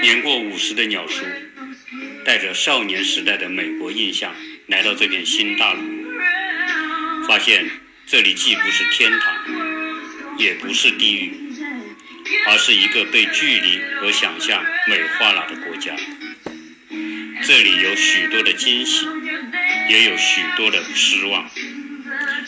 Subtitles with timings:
[0.00, 1.26] 年过五十的鸟叔，
[2.24, 4.34] 带着少年时代的美国印象
[4.68, 5.80] 来到这片新大陆，
[7.26, 7.68] 发现
[8.06, 11.32] 这里既不是天堂，也不是地狱，
[12.46, 15.94] 而是一个被距离和想象美化了的国家。
[17.42, 19.06] 这里有许多的惊喜，
[19.90, 21.46] 也有许多的失望，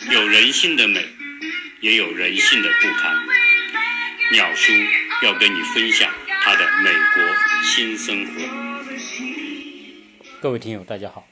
[0.09, 1.05] 有人性的美，
[1.81, 3.15] 也有人性的不堪。
[4.31, 4.71] 鸟叔
[5.23, 6.11] 要跟你分享
[6.41, 7.21] 他的美国
[7.63, 8.31] 新生活。
[10.41, 11.27] 各位听友，大家好，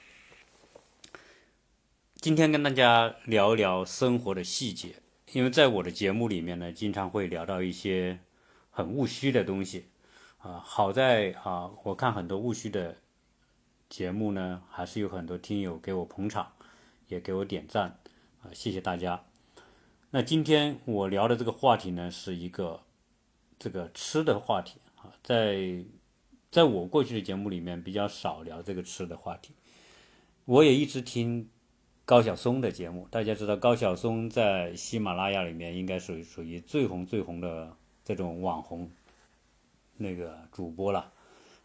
[2.18, 4.98] 今天跟大家聊聊生活的细节，
[5.34, 8.20] 因为在我的节目里面呢，经常会聊到一些
[8.70, 9.88] 很务虚的东西
[10.38, 10.62] 啊。
[10.64, 12.98] 好在啊，我看很多务虚的。
[13.90, 16.52] 节目呢，还是有很多听友给我捧场，
[17.08, 18.00] 也给我点赞，
[18.44, 19.24] 啊，谢谢大家。
[20.12, 22.84] 那今天我聊的这个话题呢，是一个
[23.60, 25.84] 这个吃的话题啊，在
[26.50, 29.54] 在我过去的节目里面比较少聊这个吃的话题。
[30.46, 31.48] 我也一直听
[32.06, 38.90] 高晓松的节目，大家知道高晓松在喜马拉雅里面应该属于属于最红最红的这种网红
[39.98, 41.12] 那个主播了。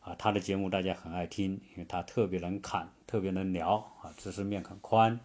[0.01, 5.19] 啊，他的节目大家很爱听，因为他特别能侃，特别能聊啊，知识面很宽，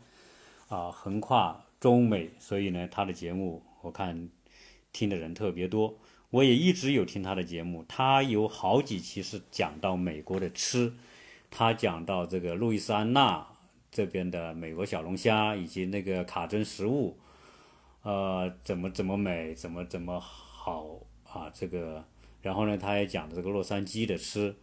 [0.70, 4.30] 啊，横跨中美，所以呢，他的节目我看
[4.94, 6.00] 听的人特别多。
[6.32, 10.94] 我也一直有听他的节目，他有好几期是讲到美国的吃，
[11.50, 13.48] 他讲到这个路易斯安那
[13.92, 17.18] 这边的美国小龙虾以及那个卡真食物，
[18.04, 22.06] 呃，怎么怎么美，怎么怎么好啊，这个，
[22.42, 24.56] 然后呢，他也讲的这个洛杉矶的吃。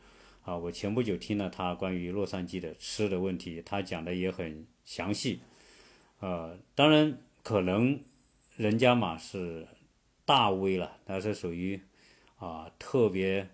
[0.44, 5.40] 啊，我前不久听了他关于洛杉矶的吃的问题，他讲的也很详细。
[6.20, 7.98] 呃，当然可能
[8.56, 9.66] 人家嘛是
[10.26, 11.80] 大 V 了，他是属于
[12.36, 13.48] 啊特别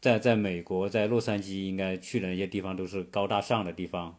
[0.00, 4.16] 在在美国在洛杉矶应该去的那些地方都是高大上的地方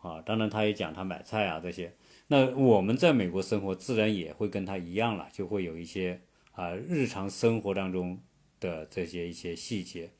[0.00, 0.22] 啊。
[0.22, 1.92] 当然他也讲他买菜啊这些。
[2.28, 6.20] 那我们在美国生活，自然也会跟他一样了，就会有一些
[6.52, 8.20] 啊日常生活当中
[8.60, 10.10] 的这些一些细节。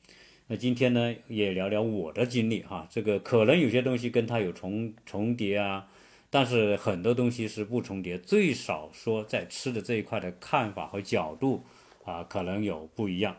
[0.47, 2.89] 那今天呢，也聊聊我的经历哈。
[2.91, 5.87] 这个可能有些东西跟他有重重叠啊，
[6.31, 8.19] 但是很多东西是不重叠。
[8.19, 11.65] 最少说在吃的这一块的看法和角度
[12.05, 13.37] 啊，可能有不一样。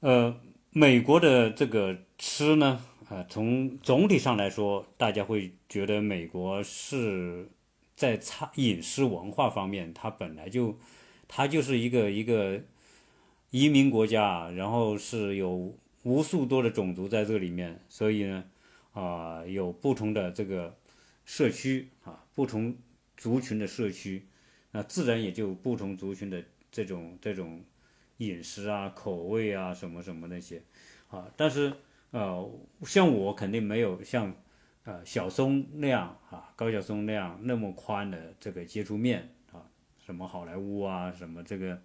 [0.00, 0.38] 呃，
[0.70, 7.48] 美国的这个吃呢，啊，从总体上来说，大家会觉得美国是
[7.94, 10.76] 在餐饮食文化方面，它本来就，
[11.26, 12.60] 它就是一个一个。
[13.52, 18.44] 移民国家，然后是有无数多的种族在这里面，所以呢，
[18.92, 20.76] 啊，有不同的这个
[21.26, 22.74] 社区啊，不同
[23.18, 24.26] 族群的社区，
[24.70, 26.42] 那自然也就不同族群的
[26.72, 27.62] 这种这种
[28.16, 30.62] 饮食啊、口味啊什么什么那些
[31.08, 31.30] 啊。
[31.36, 31.70] 但是
[32.12, 32.50] 呃，
[32.86, 34.34] 像我肯定没有像
[34.84, 39.68] 呃小松那样啊，高晓松那样那么宽的这个接触面啊，
[40.02, 41.78] 什么好莱坞啊，什么这个。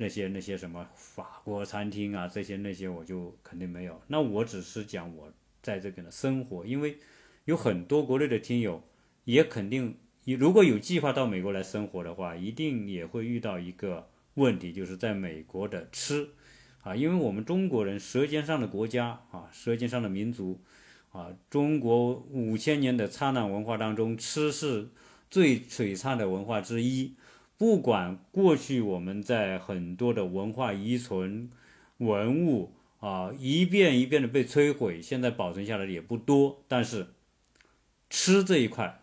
[0.00, 4.00] 那些那些什么法国餐厅啊，这些那些我就肯定没有。
[4.06, 5.28] 那我只是讲我
[5.60, 6.96] 在这边的生活，因为
[7.48, 8.82] 有很多国内的听友
[9.24, 9.96] 也肯定，
[10.38, 16.28] 如果有计划到美国来生活的话，一定也会遇到一个问题，就是在美国的吃
[16.82, 20.60] 啊，因为我们中国人舌尖上的国家啊，舌尖上的民族
[21.10, 24.90] 啊，中国五千年的灿烂文化当中，吃是
[25.30, 27.14] 最璀璨的文化之一。
[27.56, 31.48] 不管过去我们在很多的文化遗存、
[31.96, 36.62] 文物啊，一遍一遍的被摧毁，现在保存下来的也不多。
[36.68, 37.06] 但是
[38.10, 39.00] 吃这一块，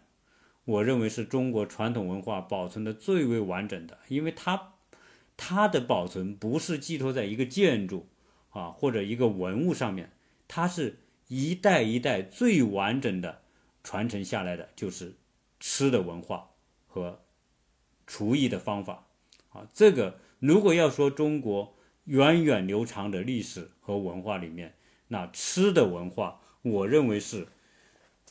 [0.65, 4.73] 我认为是中国传统文化保存的最为完整的，因为它
[5.35, 8.07] 它的保存不是寄托在一个建筑
[8.49, 10.11] 啊或者一个文物上面，
[10.47, 13.41] 它是一代一代最完整的
[13.83, 15.15] 传承下来的，就是
[15.59, 16.51] 吃的文化
[16.87, 17.21] 和。
[18.07, 19.07] 厨艺的方法，
[19.49, 24.75] 啊，这个如果要说中国源远流长的历史和文化里面，
[25.07, 27.47] 那吃的文化，我认为是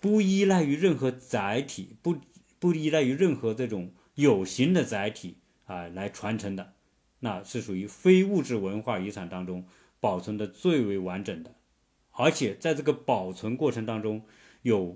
[0.04, 2.18] 不依赖于任何载体，不
[2.58, 6.74] 不依赖于任何这种有形的载体啊来传承的，
[7.20, 9.64] 那是属于非物质文化遗产当中
[10.00, 11.54] 保存的最为完整的，
[12.10, 14.26] 而且在这个保存过程当中，
[14.60, 14.94] 有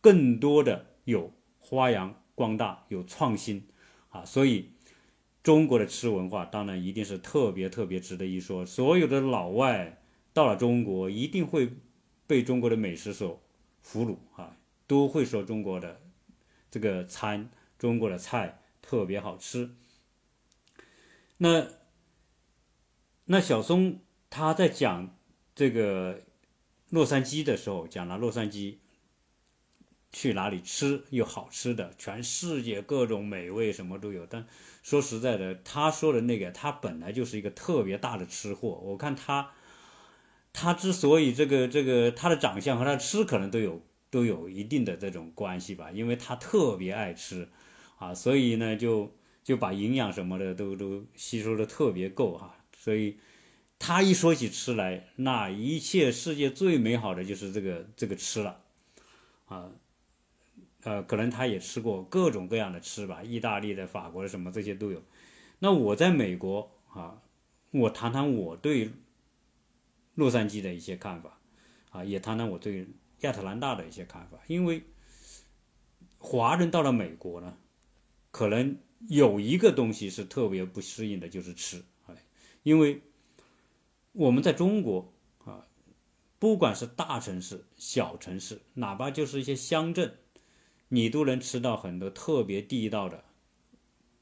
[0.00, 3.66] 更多的有发扬光大，有创新。
[4.10, 4.70] 啊，所以
[5.42, 8.64] 中国的吃文化当然一定是特别特别值得一说。
[8.64, 10.00] 所有的老外
[10.32, 11.72] 到了中国，一定会
[12.28, 13.42] 被中国的美食所
[13.84, 14.56] 俘虏啊，
[14.88, 16.00] 都会说中国的
[16.70, 19.70] 这个餐、中国的菜特别好吃。
[21.36, 21.68] 那
[23.26, 24.00] 那小松
[24.30, 25.16] 他在讲
[25.54, 26.22] 这个
[26.88, 28.78] 洛杉矶的时候，讲了洛杉矶
[30.12, 34.26] 去哪里吃又好吃的，全世界各种美味什么都有。
[34.26, 34.46] 但
[34.82, 38.80] 说实在的，他说的那个他本来就是一个特别大的吃货。
[38.82, 39.52] 我看他，
[40.54, 47.48] 他之所以这个这个他的长相和他吃可能都有都有一定的这种关系吧，因为他特别爱吃
[47.98, 49.12] 啊，所以呢就
[49.42, 52.56] 就把营养什么的都都吸收的特别够哈。
[52.78, 53.18] 所以，
[53.78, 58.60] 他一说起吃来，那一切世界最美好的就是这个这个吃了，
[59.46, 59.72] 啊，
[60.82, 65.02] 呃，可能他也吃过各种各样的吃吧，意大利的、法国的什么这些都有。
[65.58, 67.22] 那我在美国啊，
[67.70, 68.90] 我谈谈我对
[70.14, 71.38] 洛杉矶的一些看法，
[71.90, 72.86] 啊，也谈谈我对
[73.20, 74.38] 亚特兰大的一些看法。
[74.46, 74.82] 因为
[76.18, 77.56] 华人到了美国呢，
[78.30, 78.78] 可能
[79.08, 81.84] 有一个东西是特别不适应的，就是吃。
[82.62, 83.02] 因为
[84.12, 85.12] 我们在中国
[85.44, 85.66] 啊，
[86.38, 90.16] 不管是大城市、小城市，哪怕就是一些乡镇，
[90.88, 93.22] 你都能吃到很多特别地道的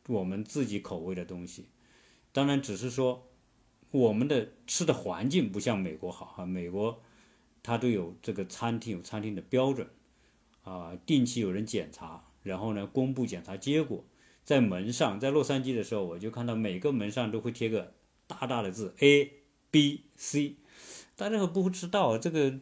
[0.08, 1.68] 我们自己口味的东西。
[2.32, 3.30] 当然，只是说
[3.92, 7.00] 我们的吃的环境不像美国好哈，美国
[7.62, 9.88] 它都有这个餐厅有餐厅的标准
[10.64, 14.04] 啊，定期有人检查，然后呢公布检查结果，
[14.42, 17.94] 在门上，在洛杉矶的时候，我就看到每个门上都会贴个。
[18.28, 19.30] 大大的字 A
[19.70, 20.54] B C，
[21.16, 22.60] 大家不知道这个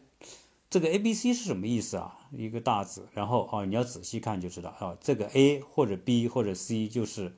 [0.69, 2.27] 这个 A B C 是什么意思啊？
[2.33, 7.31] 一个大字，然后啊，你要仔细看就知道啊，这个 A 或者 B 或者 C 就是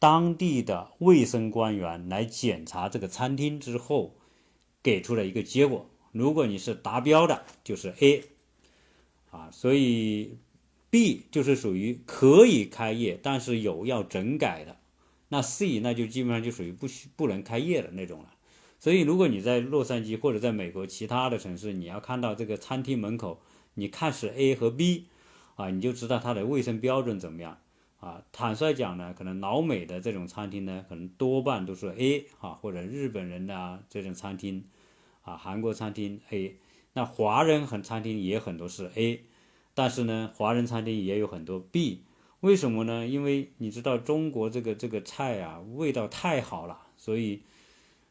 [0.00, 4.16] 当地的卫生官员来检查这个餐厅之后
[4.82, 5.88] 给出了一个结果。
[6.10, 8.24] 如果你是达标的，就是 A
[9.30, 10.38] 啊，所以
[10.90, 14.78] B 就是属于可以开业，但是有要整改的。
[15.28, 18.34] 那 C 那就基本上就属于不需不能开业的那种了，
[18.80, 23.40] 所以如果你在洛杉矶或者在美国其他的城市，你要看到这个餐厅门口，
[23.74, 25.06] 你看是 A 和 B，
[25.54, 27.58] 啊，你就知道它的卫生标准怎么样
[28.00, 28.22] 啊。
[28.32, 34.64] 坦率讲呢，可能老美的这种餐厅呢，可能多半都是 A 啊，或者日本人的这种餐厅，
[35.22, 36.56] 啊，韩国餐厅 A，
[36.94, 39.24] 那华人很餐厅也很多是 A，
[39.74, 42.02] 但是呢，华人餐厅也有很多 B。
[42.40, 43.06] 为什么呢？
[43.06, 47.42] 因为你知道中国这个这个菜啊，味道太好了，所以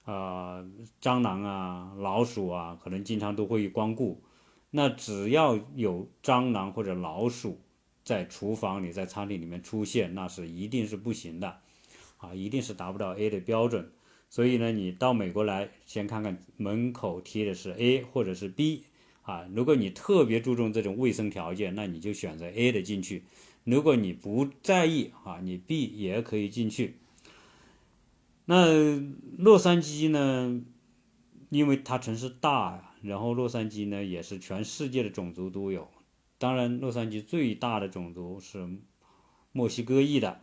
[0.05, 0.63] 啊，
[1.01, 4.21] 蟑螂啊、老鼠啊，可能经常都会光顾。
[4.69, 7.59] 那只要有蟑螂或者老鼠
[8.09, 11.59] 在厨房里、在餐厅里面出现，那是一定是不行的，
[12.17, 13.91] 啊，一定是达不到 A 的标准。
[14.31, 18.85] 所以呢，你到美国来，先看看门口贴的是 A 或者是 B，
[19.21, 23.25] 啊，如果你特别注重这种卫生条件，那你就选择 A 的进去。
[23.63, 26.95] 如果你不在意啊，你 B 也可以进去。
[28.45, 28.99] 那
[29.37, 30.63] 洛杉矶呢？
[31.51, 35.87] 因为它城市大呀，然后洛杉矶呢也是全世界的种族都有。
[36.39, 38.67] 当然，洛杉矶最大的种族是
[39.51, 40.41] 墨西哥裔的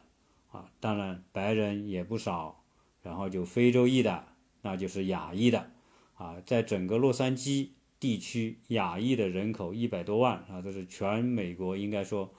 [0.53, 2.63] 啊，当然白人也不少，
[3.03, 4.27] 然后就非洲裔的，
[4.63, 5.73] 那就是亚裔的
[6.15, 6.37] 啊。
[6.47, 12.33] 在整个洛杉矶地区，亚裔的人口一百多万啊，这是全美国应该说。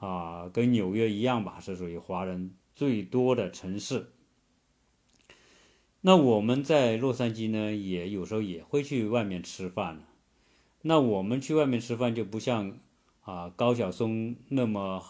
[0.00, 4.12] 啊，跟纽约一样吧，是属于华人最多的城市。
[6.02, 10.04] 那我们在洛杉矶呢，也有时候也会去外面吃饭。
[10.82, 12.78] 那我们去外面吃饭就不像
[13.28, 15.04] 啊高晓松那么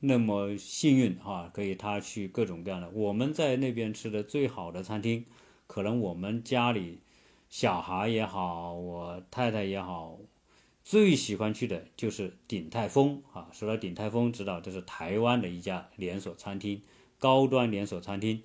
[0.00, 2.90] 那么幸运啊，可以他去各种各样的。
[2.90, 5.24] 我们在那边吃的最好的餐厅，
[5.68, 6.98] 可能我们家里
[7.48, 10.18] 小孩也好，我太太也好。
[10.82, 13.48] 最喜欢去的就是鼎泰丰啊！
[13.52, 16.82] 说到鼎泰丰，知道这是台湾的一家连锁餐厅，
[17.20, 18.42] 高端连锁餐厅，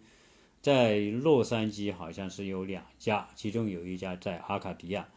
[0.61, 5.09] 在洛杉矶好像是有两家，其中有一家在阿卡迪亚。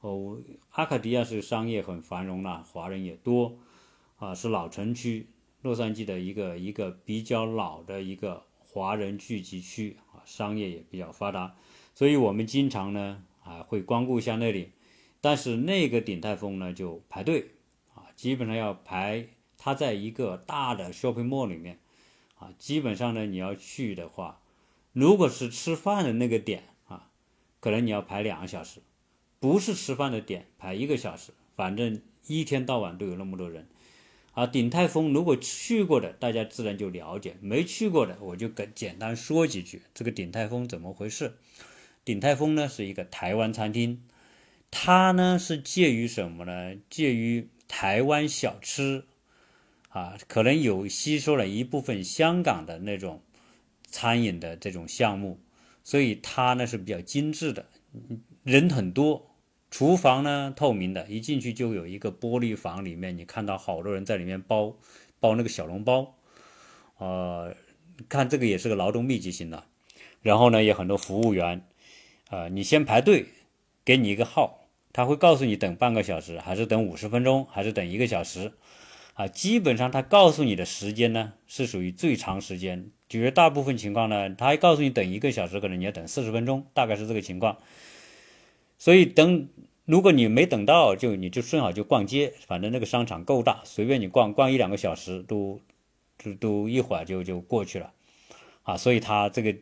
[0.00, 0.38] 哦，
[0.70, 3.58] 阿卡迪亚是商业很繁荣了，华人也多
[4.18, 5.26] 啊，是老城区，
[5.62, 11.56] 洛杉矶的一个一个比较老的一个华人聚集区啊，商业也比较发达，
[11.94, 14.72] 所以我们经常呢啊会光顾一下那里。
[15.20, 17.50] 但是那个鼎泰丰呢，就排队
[17.94, 19.28] 啊，基本上要排。
[19.60, 21.80] 它在一个大的 shopping mall 里面
[22.38, 24.40] 啊，基本上呢，你要去的话，
[24.92, 27.10] 如果是吃饭的那个点啊，
[27.58, 28.78] 可能你要排两个小时；
[29.40, 31.32] 不是吃饭的点，排一个小时。
[31.56, 33.66] 反正一天到晚都有那么多人
[34.32, 34.46] 啊。
[34.46, 39.82] 鼎泰丰如果去过的，大家自然就了解；没去过的，我就跟简单说几句。
[39.94, 41.34] 这个鼎泰丰怎么回事？
[42.04, 44.02] 鼎泰丰呢，是一个台湾餐厅。
[44.70, 46.76] 它呢是介于什么呢？
[46.90, 49.04] 介于台湾小吃，
[49.88, 53.22] 啊，可能有吸收了一部分香港的那种
[53.86, 55.40] 餐饮的这种项目，
[55.82, 57.66] 所以它呢是比较精致的，
[58.42, 59.27] 人很多，
[59.70, 64.74] 厨房呢透明的，一进去就有一个玻璃房，里面你看到好多人在里面包
[65.20, 66.14] 包那个小笼包，
[66.96, 67.54] 呃，
[68.08, 69.64] 看这个也是个劳动密集型的，
[70.22, 71.64] 然后呢也很多服务员，
[72.30, 73.26] 呃，你先排队，
[73.84, 78.52] 给你一个号，他会告诉你等半个小时，还是等五十分钟，还是等一个小时。
[79.14, 87.58] 啊，基本上他告诉你的时间呢是属于最长时间，绝大部分情况呢，他告诉你等一个小时，可能你要等四十分钟，大概是这个情况。
[88.78, 89.48] 所以等，
[89.84, 95.60] 如果你没等到，就你就顺好就逛街，反正那个商场够大，随便你逛逛一两个小时都，
[96.16, 97.92] 都都一会儿就就过去了。
[98.62, 99.54] 啊，所以他这个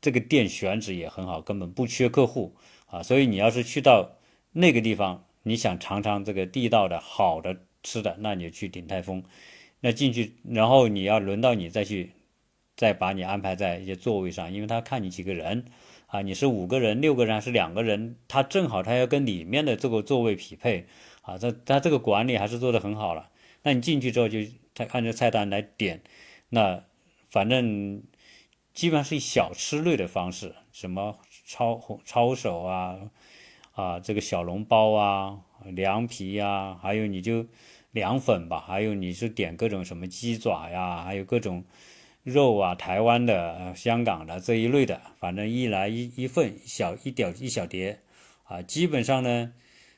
[0.00, 3.02] 这个店选址也很好，根本不缺客户啊。
[3.02, 4.16] 所以你要是去到
[4.52, 7.56] 那个地方，你想尝尝这个地道的好的。
[7.84, 9.24] 吃的，那你就去鼎泰丰，
[9.80, 12.12] 那进去，然后你要轮到你再去，
[12.76, 15.64] 再把你安排在一些座位上，因为他看你几个人，
[16.12, 20.84] 啊，你是五个人、六个人还是两个人，他正好他要跟里面的这个座位匹配，
[21.22, 23.30] 啊，他他这个管理还是做得很好了。
[23.62, 24.40] 那你进去之后就
[24.74, 26.02] 他按照菜单来点，
[26.50, 26.84] 那
[27.30, 28.02] 反正
[28.74, 32.98] 基本上是以小吃类的方式，什么抄抄手啊，
[33.72, 37.46] 啊，这个小笼包啊，凉皮呀，还有你就。
[37.92, 41.62] 凉粉吧，还有你是点各种什么鸡爪呀，还有各种
[42.22, 48.00] 肉啊，台湾的、香港的这一类的，反正一来一一份小一点一小碟
[48.44, 49.52] 啊，基本上呢，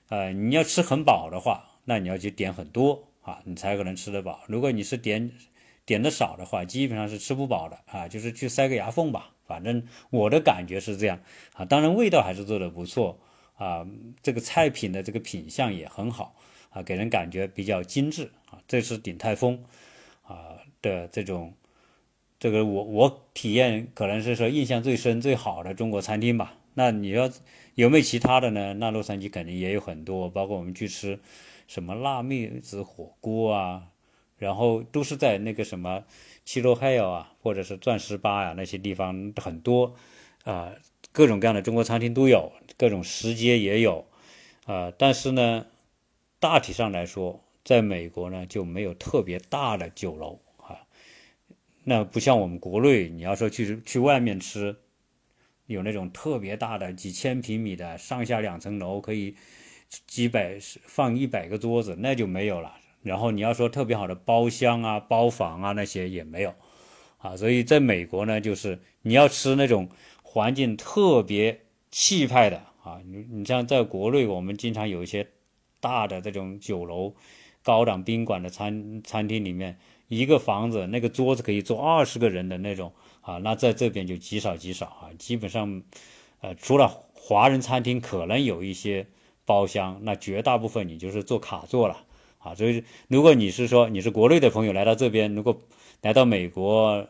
[0.08, 4.40] 呃，你要吃很饱的话，那你要去点很多啊，你才可能吃得饱。
[4.46, 5.30] 如果你是点
[5.84, 9.30] 点的少的话，基本上是吃不饱的啊，就是去塞个牙缝吧。
[9.46, 11.20] 反正我的感觉是这样
[11.52, 13.18] 啊，当然味道还是做的不错
[13.56, 13.86] 啊，
[14.22, 16.34] 这个菜品的这个品相也很好。
[16.70, 19.64] 啊，给人感觉比较精致啊，这是鼎泰丰
[20.24, 21.54] 啊的这种，
[22.44, 26.58] 这个我我体验可能是说印象最深最好的中国餐厅吧。
[26.74, 27.30] 那你要
[27.74, 28.74] 有没有其他的呢？
[28.74, 31.18] 那洛杉矶肯定也有很多，包括我们去吃
[31.66, 33.84] 什么辣妹子火锅啊，
[34.36, 36.04] 然后都是在那个什么
[36.44, 39.94] 七洛海啊，或者是钻石吧呀那些地方很多
[40.44, 40.70] 啊，
[41.12, 44.04] 各种各样的中国餐厅都有，各种食街也有
[44.66, 45.64] 啊，但是呢。
[46.40, 50.38] 大体上来说，在美国呢就没有特别大的酒楼，
[51.84, 54.74] 那不像我们国内，你要说去去外面吃，
[55.66, 59.36] 有那种特别大的几千平米的上下两层楼，可以
[60.06, 62.74] 几百放一百个桌子，那就没有了。
[63.02, 66.54] 然后你要说特别好的包厢啊、包房啊那些也没有
[67.18, 69.88] 啊，所以在美国呢，就是你要吃那种
[70.22, 71.60] 环境特别
[71.90, 75.26] 气派的啊，你你像在国内，我们经常有一些。
[75.80, 77.14] 大的这种酒楼、
[77.62, 85.10] 高档宾馆的餐餐厅里面，一个房子那个桌子可以坐二十个人的那种啊，那在这边就极少极少啊。
[85.18, 85.82] 基本上，
[86.40, 89.06] 呃，除了华人餐厅可能有一些
[89.44, 91.98] 包厢，那绝大部分你就是坐卡座了
[92.38, 92.54] 啊。
[92.54, 95.60] 所以，如果你是说你是国内的朋友来到这边，如果
[96.02, 97.06] 来到美国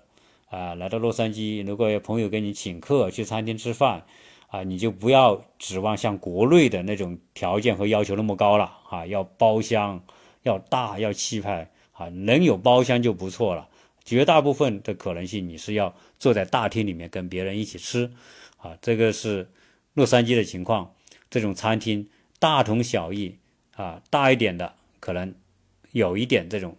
[0.51, 4.05] 啊，来到洛杉矶，如果有朋友给你请客去餐厅吃饭。
[4.49, 9.05] 啊，你就不要指望像国内的那种条件和要求那么高了啊！
[9.05, 10.01] 要包厢，
[10.45, 12.09] 要大，要气派啊！
[12.11, 13.69] 能有包厢就不错了。
[14.05, 18.13] 绝大部分的可能性，你是要坐在大厅里面跟别人一起吃
[18.59, 18.77] 啊。
[18.83, 19.49] 这个是
[19.95, 20.95] 洛杉矶的情况，
[21.31, 22.07] 这种餐厅
[22.39, 23.39] 大同小异
[23.75, 24.03] 啊。
[24.11, 25.35] 大一点的可能
[25.93, 26.77] 有一点这种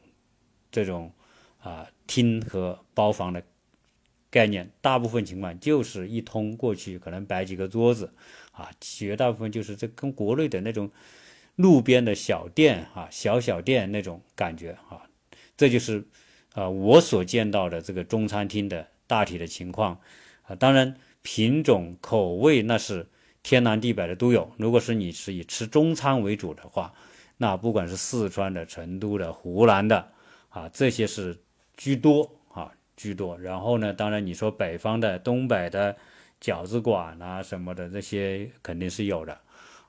[0.72, 1.12] 这种
[1.60, 3.44] 啊厅和包房的。
[4.32, 8.14] 概念大部分情况就是一通过去，可能摆几个桌子，
[8.52, 10.92] 啊，绝大部分就是这跟国内的那种
[11.56, 15.02] 路边的小店啊、小小店那种感觉啊，
[15.56, 16.06] 这就是
[16.54, 20.00] 啊我所见到的这个中餐厅的大体的情况
[20.44, 20.56] 啊。
[20.56, 23.08] 当然品种口味那是
[23.44, 24.52] 天南地北的都有。
[24.58, 26.94] 如果是你是以吃中餐为主的话，
[27.38, 30.12] 那不管是四川的、成都的、湖南的
[30.50, 31.38] 啊，这些是
[31.78, 32.30] 居多。
[32.50, 33.92] 啊居多，然后呢？
[33.92, 35.94] 当然，你说北方的、东北的
[36.40, 39.38] 饺子馆啊什么的，这些肯定是有的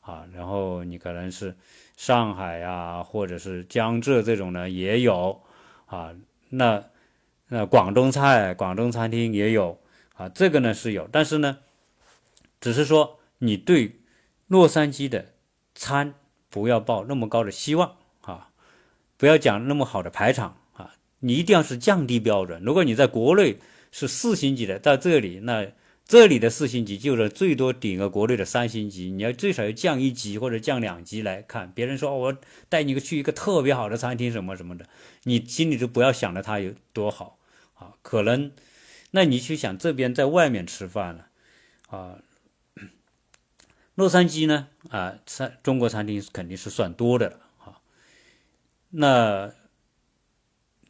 [0.07, 0.25] 啊。
[0.33, 1.55] 然后你可能是
[1.97, 5.43] 上海呀，或者是江浙这种呢也有
[5.87, 6.15] 啊。
[6.49, 6.83] 那
[7.49, 9.79] 那广东菜、广东餐厅也有
[10.15, 10.29] 啊。
[10.29, 11.59] 这个呢是有，但是呢，
[12.61, 14.01] 只是说你对
[14.47, 15.33] 洛杉矶的
[15.75, 16.15] 餐
[16.49, 18.49] 不要抱那么高的希望啊，
[19.17, 20.95] 不要讲那么好的排场啊。
[21.19, 22.63] 你一定要是降低标准。
[22.63, 23.59] 如果你在国内
[23.91, 25.67] 是四星级的，到这里，那
[26.09, 29.11] 这里的四星级就是最多顶个国内的三星级。
[29.11, 31.73] 你要最少要降一级或者降两级来看。
[31.73, 32.37] 别人说我
[32.69, 34.87] 带你去一个特别好的餐厅什么什么的，
[35.25, 37.39] 你心里就不要想着它有多好
[37.75, 37.95] 啊。
[38.03, 38.53] 可能，
[39.11, 41.27] 那你去想这边在外面吃饭了
[41.89, 42.19] 啊，
[43.97, 47.81] 洛杉矶呢啊餐中国餐厅肯定是算多的了啊。
[48.91, 49.53] 那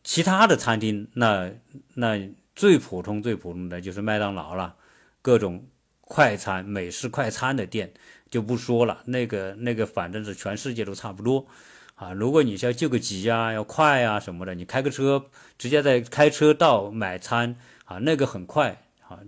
[0.05, 1.53] 其他的餐厅，那
[1.95, 4.77] 那最普通最普通的就是麦当劳了，
[5.27, 5.67] 各种
[6.03, 7.93] 快餐美式快餐的店
[8.31, 11.49] 就不说了，那个那个反正是全世界都差不多。
[11.97, 15.25] 啊，如果你是要救个急啊，要快啊什么的，你开个车
[15.59, 17.57] 直接在开车到买餐
[17.87, 19.19] 啊，那个很快啊。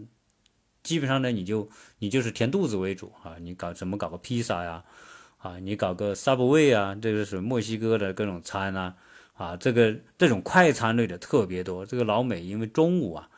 [0.85, 4.85] 基本上呢，你就你就是填肚子为主啊，你搞怎么搞个披萨呀？
[5.39, 8.95] 啊，你搞个 Subway 啊，这个是墨西哥的各种餐啊，
[9.35, 11.85] 啊，这个这种快餐类的特别多。
[11.85, 13.29] 这个老美因为中午啊，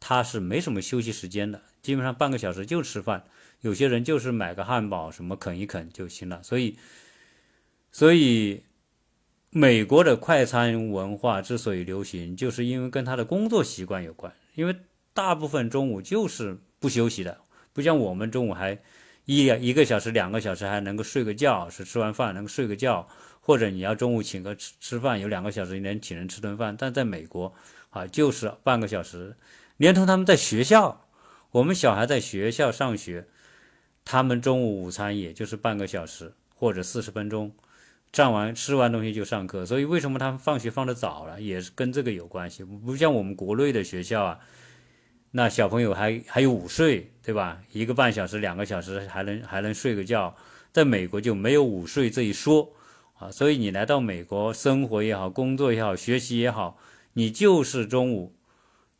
[0.00, 3.24] 他是没什么休息时间的，基本上半个小时就吃饭，
[3.60, 6.42] 有些人就是买个汉堡什么啃一啃就行了。
[6.42, 6.76] 所以，
[7.92, 8.62] 所以。
[9.50, 14.30] 美国的快餐文化之所以流行，就是因为跟他的工作习惯有关。
[14.54, 14.76] 因为
[15.14, 17.38] 大部分中午就是不休息的，
[17.72, 18.78] 不像我们中午还
[19.24, 23.08] 一一个小时、两个小时还能够睡个觉，是吃完饭能够睡个觉，
[23.40, 26.76] 或者你要中午请个吃吃饭，有两个小时你能请人吃顿饭。
[26.78, 27.54] 但在美国
[27.88, 29.34] 啊，就是半个小时，
[29.78, 31.06] 连同他们在学校，
[31.52, 33.26] 我们小孩在学校上学，
[34.04, 37.52] 他们中午午餐也就是半个小时或者四十分钟。
[38.12, 42.64] 上完吃完东西就上课，所以为什么他们放学放的早了，也是跟这个有关系。
[42.64, 44.40] 不像我们国内的学校啊，
[45.30, 47.60] 那小朋友还还有午睡，对吧？
[47.70, 50.34] 一个半小时、两个小时还能还能睡个觉。
[50.72, 52.72] 在美国就没有午睡这一说
[53.18, 56.78] 啊，所以你来到美国生活也好，工作也好，学习也好，
[57.12, 58.34] 你就是中午，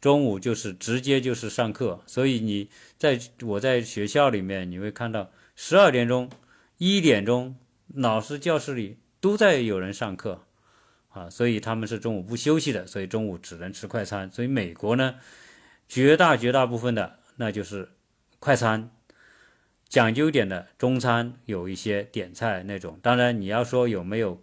[0.01, 2.03] 中午就是直接就是上课。
[2.07, 6.31] 所以你在我在学校里面，你会看到十二点钟、
[6.79, 7.57] 一点钟。
[7.95, 10.45] 老师教室里都在有人上课，
[11.09, 14.31] 啊，所以他们是中午不休息的，所以中午只能吃快餐。
[14.31, 15.15] 所以美国呢，
[15.89, 17.89] 绝大绝大部分的那就是
[18.39, 18.91] 快餐，
[19.89, 23.01] 讲究点的中餐有一些点菜那种。
[23.03, 24.43] 当然你要说有没有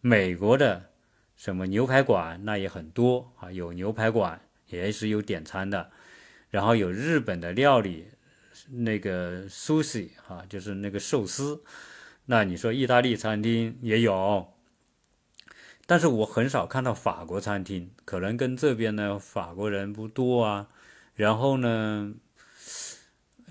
[0.00, 0.90] 美国的
[1.34, 5.90] 什么牛排馆，那也很多啊，有牛排馆也是有点餐的，
[6.50, 8.06] 然后有日本的料理，
[8.70, 11.62] 那个 sushi 啊，就是那个寿司。
[12.26, 14.54] 那你说意大利餐厅也有，
[15.84, 20.68] 但是我很少看到法国餐厅，可能跟这边呢法国人不多啊。
[21.14, 22.14] 然后呢，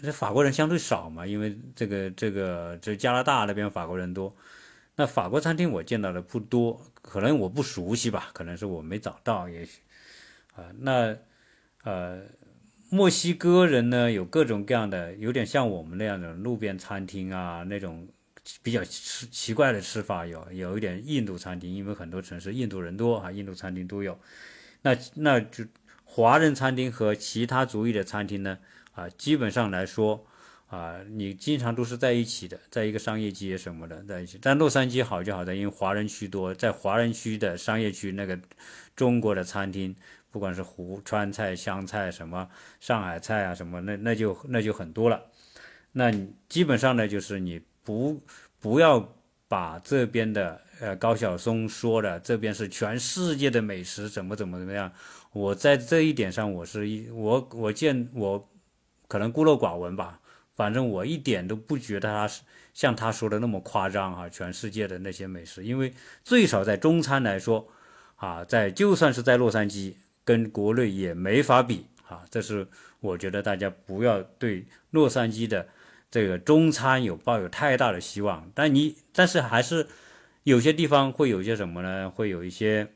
[0.02, 4.36] 这法国人相对少嘛，因为这个这个这加拿大那边法国人多。
[4.96, 9.80] 那法国餐厅我见到的不多，可能我不熟悉吧，可能是我没找到，也许
[10.56, 10.72] 啊。
[10.80, 11.16] 那
[11.84, 12.22] 呃，
[12.90, 18.08] 墨西哥人呢有各种各样的，有点像我们那样的路边餐厅啊那种。
[18.62, 24.20] 比较吃奇怪的吃法有有一点印度餐厅，因为很多城市印度人多啊，印度餐厅都有。
[24.82, 25.64] 那那就
[26.04, 28.60] 华人餐厅和其他族裔的餐厅呢
[28.92, 30.28] 啊，基本上来说
[30.68, 34.38] 啊，你经常都是在一起的，在一个商业街什么的在一起。
[34.42, 38.38] 但洛杉矶好就好在，因为华人区多，在华人区的商业区那个
[38.94, 39.96] 中国的餐厅，
[40.34, 42.50] 不管是湖川菜、湘菜什么
[42.82, 45.24] 上海菜啊什么，那那就那就很多了。
[45.94, 46.12] 那
[46.50, 47.62] 基本上呢，就是你。
[47.86, 48.18] 不，
[48.62, 49.14] 不要
[49.50, 54.90] 把这边的呃高晓松说的这边是全世界的美食，怎么怎么怎么样？
[55.34, 58.50] 我在这一点上，我是一我我见我
[59.10, 60.22] 可能孤陋寡闻吧，
[60.56, 62.44] 反正我一点都不觉得他是
[62.74, 64.30] 像他说的那么夸张哈。
[64.30, 65.94] 全世界的那些美食，因为
[66.24, 67.68] 最少在中餐来说，
[68.16, 72.24] 啊，在就算是在洛杉矶，跟国内也没法比啊。
[72.30, 72.68] 这是
[73.00, 75.68] 我觉得大家不要对洛杉矶的。
[76.12, 79.88] 这个中餐有抱有太大的希望，但你但是还是
[80.44, 82.08] 有些地方会有一些什么呢？
[82.08, 82.88] 会有一些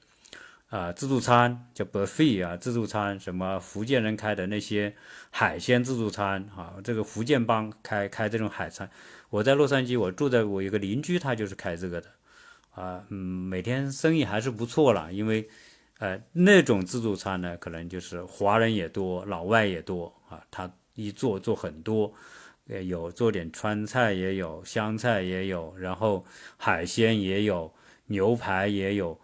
[0.69, 4.93] 啊自助餐叫 buffet 啊自助餐，什么福建人开的那些
[5.31, 8.87] 海鲜自助餐啊，这个福建帮开开这种海餐。
[9.31, 12.07] 我在洛杉矶，我住在我有个邻居，他就是开这个的
[12.75, 15.49] 啊，嗯，每天生意还是不错了，因为
[15.99, 22.13] 呃那种自助餐呢，可能就是华人也多，老外也多啊，他一做做很多。
[22.69, 26.25] 呃，有做点川菜，也有湘菜，也有，然后
[26.57, 27.73] 海鲜也有，
[28.07, 29.17] 牛排也有，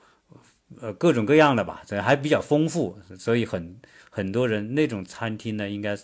[0.80, 3.78] 呃，各种各样的吧，这还比较丰富，所以很
[4.10, 5.98] 很多人那种餐厅呢，应该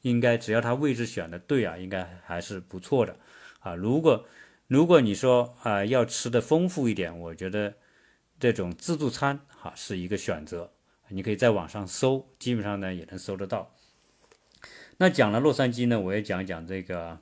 [0.00, 3.14] 应该只要他位置选的对啊，应该还是不错的
[3.60, 3.74] 啊。
[3.74, 4.24] 如果
[4.66, 7.74] 如果你说啊要吃的丰富一点，我觉得
[8.40, 10.70] 这种自助餐哈是一个选择，
[11.08, 13.70] 你可以在网上搜，基本上呢也能搜得到。
[14.96, 17.18] 那讲了洛杉矶呢，我也讲讲这个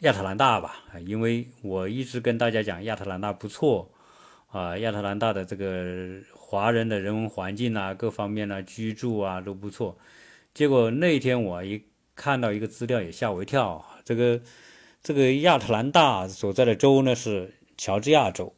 [0.00, 3.90] 亚特兰大吧，因为我一直跟大家讲亚特兰大不错
[4.48, 9.96] 啊，亚特兰大的这个华人的人文环境啊，各方面呢居住啊都不错。
[10.52, 14.40] 结果那天我一看到一个资料也吓我一跳，这个
[15.02, 18.54] 这个亚特兰大所在的州呢是乔治亚州，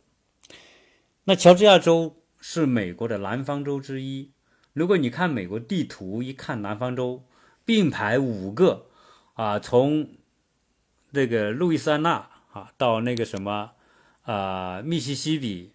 [1.24, 2.14] 那乔治亚州
[2.48, 4.30] 是美国的南方州之一。
[4.72, 7.24] 如果你看美国地图，一看南方州
[7.64, 8.86] 并排五个
[9.34, 10.08] 啊，从
[11.12, 13.72] 这个路易斯安那啊到那个什么
[14.22, 15.72] 啊密西西比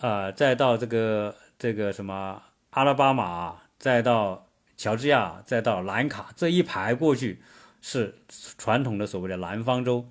[0.00, 4.48] 啊，再到这个这个什么阿拉巴马，再到。
[4.74, 7.40] 乔治亚再到南卡这一排过去，
[7.80, 8.18] 是
[8.58, 10.08] 传统的所谓的南方州。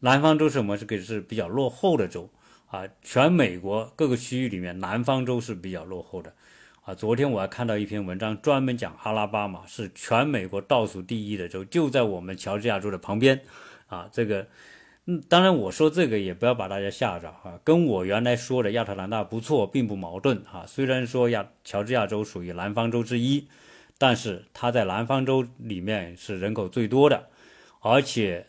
[0.00, 0.78] 南方州是什么？
[0.78, 2.30] 这个是比较落后的州
[2.74, 2.88] 啊。
[3.02, 6.32] 全美国各个区域里面，南方州是比较落后的
[6.84, 6.94] 啊。
[6.94, 13.40] 昨天我还看到一篇文章，专门讲阿拉巴马是全美国倒数第一的州，就在我们乔治亚州的旁边
[13.86, 14.08] 啊。
[14.12, 14.46] 这个，
[15.06, 20.64] 嗯，当然我说这个也不要把大家吓着啊，跟我原来说的亚特兰大不错，并不矛盾啊。
[20.66, 23.46] 虽然说亚乔治亚州属于南方州之一。
[23.96, 27.28] 但是它在南方州里面是人口最多的，
[27.80, 28.44] 而且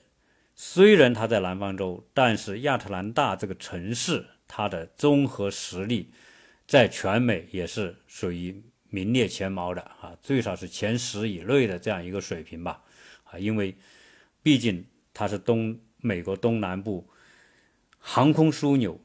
[0.55, 6.11] 虽然它在南方州，但是亚特兰大这个城市它的综合实力
[6.65, 12.81] 在全美也是属于名列前茅的啊，最少是前十以内的这样一个水平吧
[13.25, 13.75] 啊，因为
[14.41, 17.07] 毕竟它是东美国东南部
[17.99, 18.99] 航空枢纽、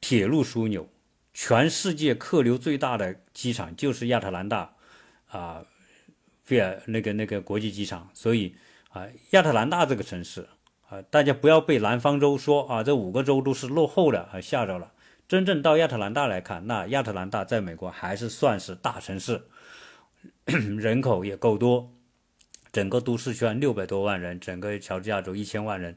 [0.00, 0.88] 铁路枢纽，
[1.32, 4.74] 全世界客流最大的机场就是亚特兰大
[5.26, 5.66] 啊。
[6.44, 8.54] 菲尔那个那个国际机场，所以
[8.90, 10.46] 啊，亚特兰大这个城市
[11.02, 14.92] 大家不要被南方州说啊，这五个州都是落后的啊吓着了。
[15.26, 19.42] 真正到亚特兰大来看，那亚特兰大在美国还是算是大城市，
[20.44, 21.90] 人口也够多，
[22.72, 25.96] 整个都市圈六百多万人，整个乔治亚州一千万人。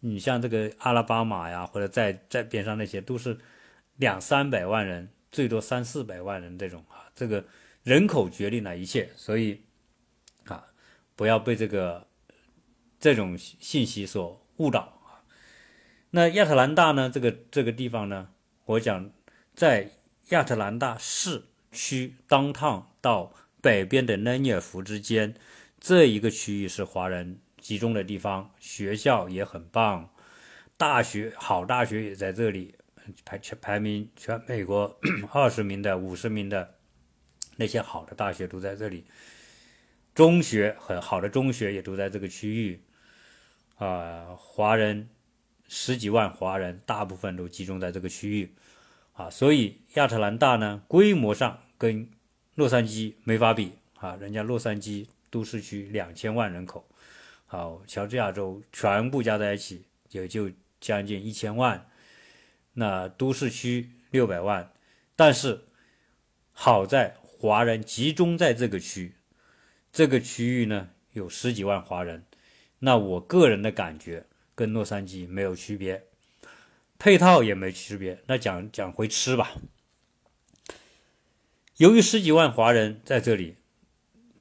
[0.00, 3.36] 你像这个阿拉巴马呀，或者在在边上那些，都是
[3.96, 7.44] 两三百万人，最多三四百万人这种啊，这个
[7.82, 9.60] 人口决定了一切，所以
[10.44, 10.64] 啊。
[11.16, 12.06] 不要被这个
[13.00, 15.22] 这种信息所误导啊！
[16.10, 17.08] 那亚特兰大呢？
[17.08, 18.30] 这个这个地方呢？
[18.64, 19.10] 我讲
[19.54, 19.90] 在
[20.30, 25.34] 亚特兰大市区当趟到北边的奈尼尔福之间
[25.80, 30.10] 这一个区域是华人集中的地方，学校也很棒，
[30.76, 32.74] 大学好大学也在这里，
[33.24, 34.98] 排全排名全美国
[35.32, 36.74] 二十名的、五十名的
[37.56, 39.04] 那些好的大学都在这里。
[40.14, 42.80] 中学很好的中学也都在这个区域，
[43.78, 45.08] 啊，华人
[45.66, 48.52] 十几万华人，大部分都集中在这个区域，
[49.12, 52.08] 啊，所以亚特兰大呢，规模上跟
[52.56, 56.84] 洛杉矶没法比啊，人家洛杉矶都市区两千万人口，
[57.46, 61.88] 好，乔治亚州全部加在一起也就将近一千万，
[62.72, 64.72] 那都市区六百万，
[65.14, 65.66] 但是
[66.52, 69.14] 好在华人集中在这个区。
[69.92, 72.24] 这个区域呢有十几万华人，
[72.80, 76.06] 那我个人的感觉跟洛杉矶没有区别，
[76.98, 78.22] 配套也没区别。
[78.26, 79.52] 那讲讲回吃吧，
[81.76, 83.56] 由于十几万华人在这里，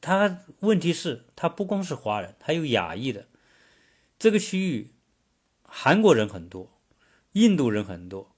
[0.01, 3.27] 他问题是，他不光是华人，还有亚裔的。
[4.19, 4.91] 这个区域
[5.63, 6.79] 韩国人很多，
[7.33, 8.35] 印度人很多，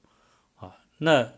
[0.56, 1.34] 啊，那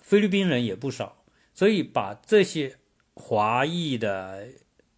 [0.00, 1.24] 菲律宾人也不少，
[1.54, 2.78] 所以把这些。
[3.14, 4.48] 华裔的、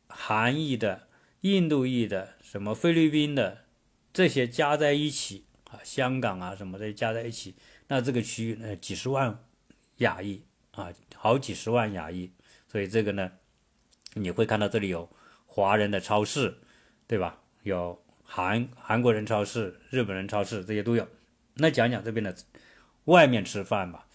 [0.06, 1.03] 韩裔的、
[1.44, 3.64] 印度裔的、什么菲律宾的，
[4.14, 7.54] 这些加在一起啊，香港啊什么的加在一起，
[7.88, 9.38] 那这个区域呢，几十万
[9.98, 12.32] 亚裔啊，好几十万亚裔，
[12.66, 13.30] 所以这个呢，
[14.14, 15.06] 你会看到这里有
[15.44, 16.56] 华人的超市，
[17.06, 17.42] 对吧？
[17.62, 21.06] 有韩韩国人超市、日本人超市，这些都有。
[21.56, 22.34] 那讲讲这边的
[23.04, 24.06] 外面吃饭吧。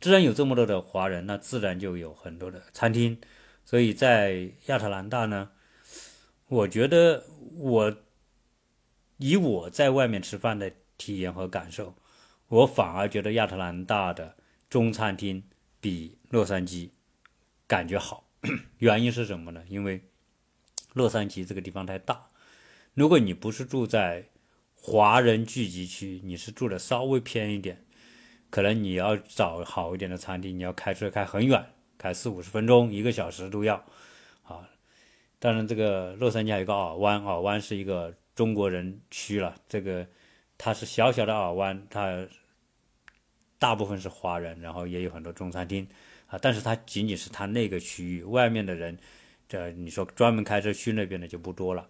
[0.00, 3.16] 既然有这么多的华人，那自然就有很多的餐厅。
[3.64, 5.52] 所以在亚特兰大呢，
[6.54, 7.24] 我觉得
[7.56, 7.96] 我
[9.16, 11.96] 以我在外面吃饭的体验和感受，
[12.46, 14.36] 我反而觉得亚特兰大的
[14.70, 15.42] 中餐厅
[15.80, 16.90] 比洛杉矶
[17.66, 18.28] 感觉好。
[18.78, 19.64] 原因是什么呢？
[19.68, 20.00] 因为
[20.92, 22.28] 洛杉矶这个地方太大，
[22.92, 24.28] 如果你不是住在
[24.76, 27.84] 华人聚集区，你是住的稍微偏一点。
[28.50, 33.84] 可能你要找好一点的餐厅，你要开车开很远，开四五十分钟、一个小时都要，
[35.44, 39.54] 当然，这个洛杉矶还有个尔湾，尔湾是一个中国人区了。
[39.68, 40.06] 这个
[40.56, 42.26] 它是小小的尔湾，它
[43.58, 45.86] 大部分是华人，然后也有很多中餐厅
[46.28, 46.38] 啊。
[46.40, 48.96] 但是它仅仅是它那个区域，外面的人，
[49.46, 51.86] 这你说专门开车去那边的就不多了。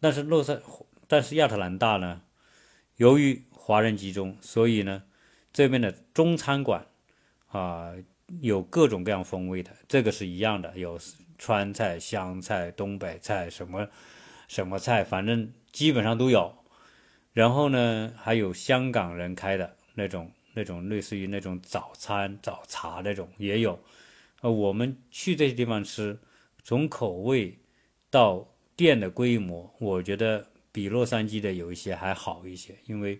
[0.00, 0.60] 但是洛杉，
[1.06, 2.22] 但是亚特兰大呢，
[2.96, 5.04] 由于华人集中，所以呢。
[5.52, 6.86] 这边的中餐馆
[7.48, 7.92] 啊，
[8.40, 10.96] 有各种各样风味的，这个是一样的，有
[11.40, 13.88] 川菜、湘菜、东北菜，什么
[14.46, 16.54] 什么菜，反正基本上都有。
[17.32, 23.82] 然后呢，还有香港人开的那种那种类似于那种早餐早茶那种也有。
[24.42, 26.18] 呃，我们去这些地方吃，
[26.62, 27.58] 从口味
[28.10, 33.18] 到店的规模，我觉得比洛杉矶的有一些还好一些，因为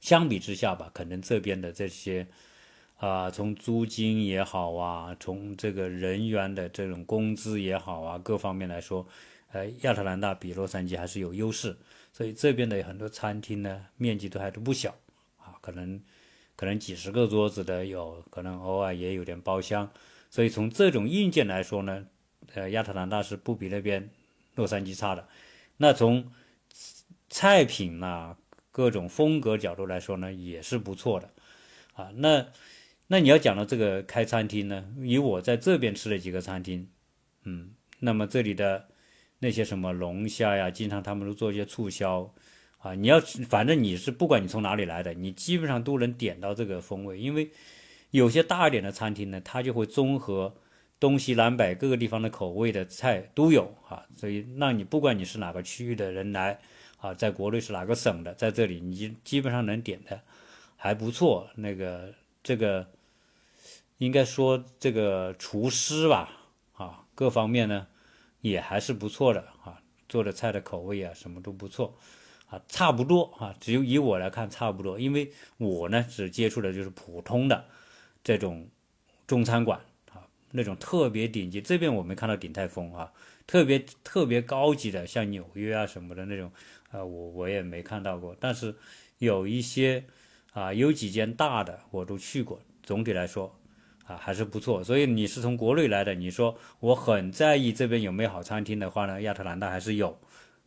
[0.00, 2.26] 相比之下吧，可能这边的这些。
[3.00, 9.06] 啊，从租金也好啊，从这个人员的这种工资也好啊，各方面来说，
[9.52, 11.74] 呃，亚特兰大比洛杉矶还是有优势。
[12.12, 14.94] 所以这边的很多餐厅呢，面积都还都不小
[15.38, 15.98] 啊，可能
[16.56, 19.90] 可能几十个桌子的有，可能偶尔也有点包厢。
[20.28, 22.04] 所以从这种硬件来说呢，
[22.52, 24.10] 呃，亚特兰大是不比那边
[24.56, 25.26] 洛杉矶差的。
[25.78, 26.30] 那从
[27.30, 28.36] 菜品呐，
[28.70, 31.30] 各种风格角度来说呢，也是不错的
[31.94, 32.10] 啊。
[32.16, 32.46] 那
[33.12, 34.84] 那你要讲到这个开餐厅呢？
[35.02, 36.88] 以我在这边吃的几个餐厅，
[37.42, 38.86] 嗯，那么这里的
[39.40, 42.32] 那些什么龙虾呀，经常他们都做一些促销，
[42.78, 43.18] 啊，你要
[43.48, 47.50] 反正你是不管你从哪里来的，你基本上都能点到这个风味，因为
[48.12, 50.54] 有些大一点的餐厅呢，它就会综合
[51.00, 56.60] 东西南北各个地方的口味的菜都有啊，所以让你不管你是哪个区域的人来
[56.98, 60.20] 啊，在国内是哪个省的，在这里你基本上能点的
[60.76, 62.86] 还不错，那个这个。
[64.00, 66.30] 应该说这个厨师吧，
[66.72, 67.86] 啊，各方面呢
[68.40, 71.94] 也还是不错的啊，做的菜的口味啊什么都不错，
[72.48, 77.66] 啊，差不多啊，只有以我来看差不多，因为我呢只接触的就是普通的
[78.24, 78.66] 这种
[79.26, 79.78] 中餐馆
[80.14, 83.12] 啊，那种特别顶级，这边我没看到鼎泰丰啊，
[83.46, 86.50] 特别特别高级的，像纽约啊什么的那种，
[86.90, 88.74] 啊，我我也没看到过，但是
[89.18, 90.02] 有一些
[90.54, 93.59] 啊，有几间大的我都去过，总体来说。
[94.10, 94.82] 啊，还是不错。
[94.82, 99.22] 所以你是从国内来的，你说我很在意这边有没有好餐厅的话呢？
[99.22, 100.18] 亚特兰大还是有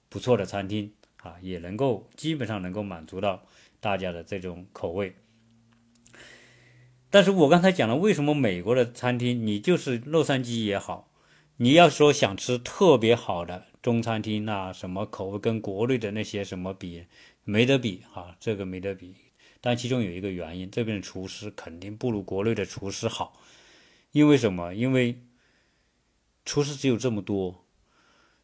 [0.08, 3.44] 不错的餐厅啊，也能够基本上能够满足到
[3.82, 5.14] 大家的这种口味。
[7.10, 11.12] 但是我刚才讲了，为什么美国的餐厅，你就是洛杉矶也好，
[11.58, 17.06] 你要说想吃特别好的中餐厅，啊什么口味跟国内的那些什么比，
[17.44, 19.14] 没得比啊，这个没得比。
[19.66, 23.40] 但其中有一个原因，这边的厨师肯定不如国内的厨师好，
[24.12, 24.76] 因为什么？
[24.76, 25.22] 因为
[26.44, 27.64] 厨师只有这么多。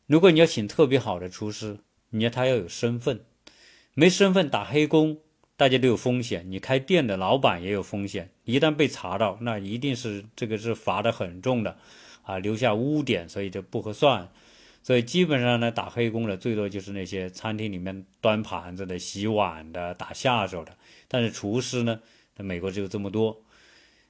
[0.06, 1.80] 如果你要请特别好的厨师，
[2.12, 3.26] 你要他要有身份，
[3.94, 5.20] 没身份打黑工，
[5.58, 6.50] 大家都有风险。
[6.50, 11.78] 你开店的老板也有风险，一旦被查到，那一定是这个是罚的很重的，
[12.24, 14.32] 啊，留下污点，所以就不合算。
[14.82, 20.76] 所以基本上呢，打黑工的最多就是那些餐厅里面端盘子的、洗碗的、打下手的。
[21.08, 22.00] 但是厨师呢，
[22.36, 23.44] 在美国只有这么多。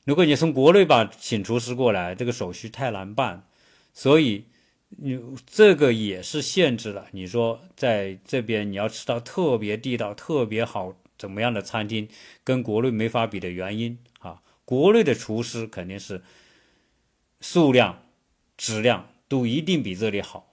[0.05, 3.45] 如果你从国内把请厨师过来，这个手续太难办，
[3.93, 4.45] 所以
[4.89, 7.07] 你这个也是限制了。
[7.11, 12.07] 你说在这边你要吃到特别地道、特别好怎么样的餐厅，
[12.43, 16.23] 跟国内没法比的原因啊，国内的厨师肯定是
[17.41, 18.03] 数量、
[18.57, 20.48] 质量都一定比这里好。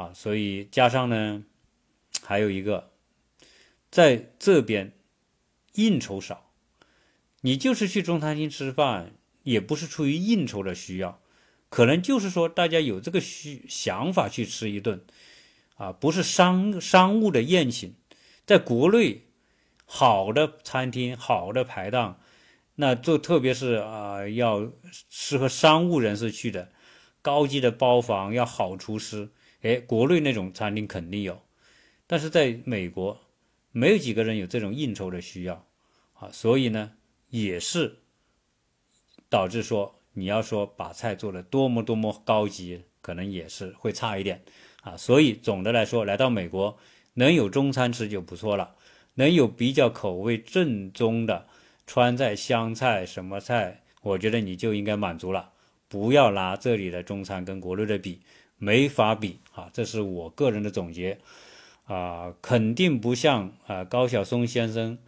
[0.00, 1.44] 啊，所以加上呢，
[2.24, 2.90] 还有一个，
[3.90, 4.92] 在这边
[5.74, 6.52] 应酬少，
[7.42, 11.20] 你就是去中餐厅吃饭，也不是出于应酬的需要，
[11.68, 15.04] 可能就是说大家有这个需想法去吃一顿，
[15.74, 17.94] 啊，不是商商务的宴请。
[18.46, 19.26] 在国内，
[19.84, 22.18] 好的餐厅、好的排档，
[22.76, 24.72] 那就特别是啊，要
[25.10, 26.72] 适合商务人士去的，
[27.20, 29.28] 高级的包房，要好厨师。
[29.62, 31.38] 哎，国内那种餐厅肯定有，
[32.06, 33.20] 但是在美国，
[33.72, 35.66] 没有几个人有这种应酬的需要，
[36.14, 36.92] 啊，所以呢，
[37.28, 37.98] 也是
[39.28, 44.42] 导致说，你要说把菜做的多么多么高级，可能也是会差一点，
[44.80, 46.78] 啊，所以总的来说，来到美国
[47.14, 48.74] 能有中餐吃就不错了，
[49.14, 51.46] 能有比较口味正宗的
[51.86, 55.52] 川菜、湘菜什么菜，我觉得你就应该满足了，
[55.86, 58.22] 不要拿这里的中餐跟国内的比。
[58.60, 61.18] 没法比啊，这是我个人的总结
[61.86, 64.98] 啊，肯定不像啊高晓松先生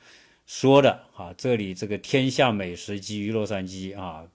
[0.46, 4.26] 说的啊，这里这个天下美食集于洛杉矶啊，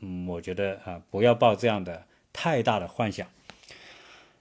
[0.00, 3.28] 嗯，我觉得啊不要抱这样的太大的幻想。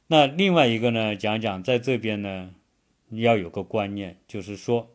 [0.07, 2.53] 那另外一个呢，讲讲在这边呢，
[3.09, 4.89] 要有个观念，就是说，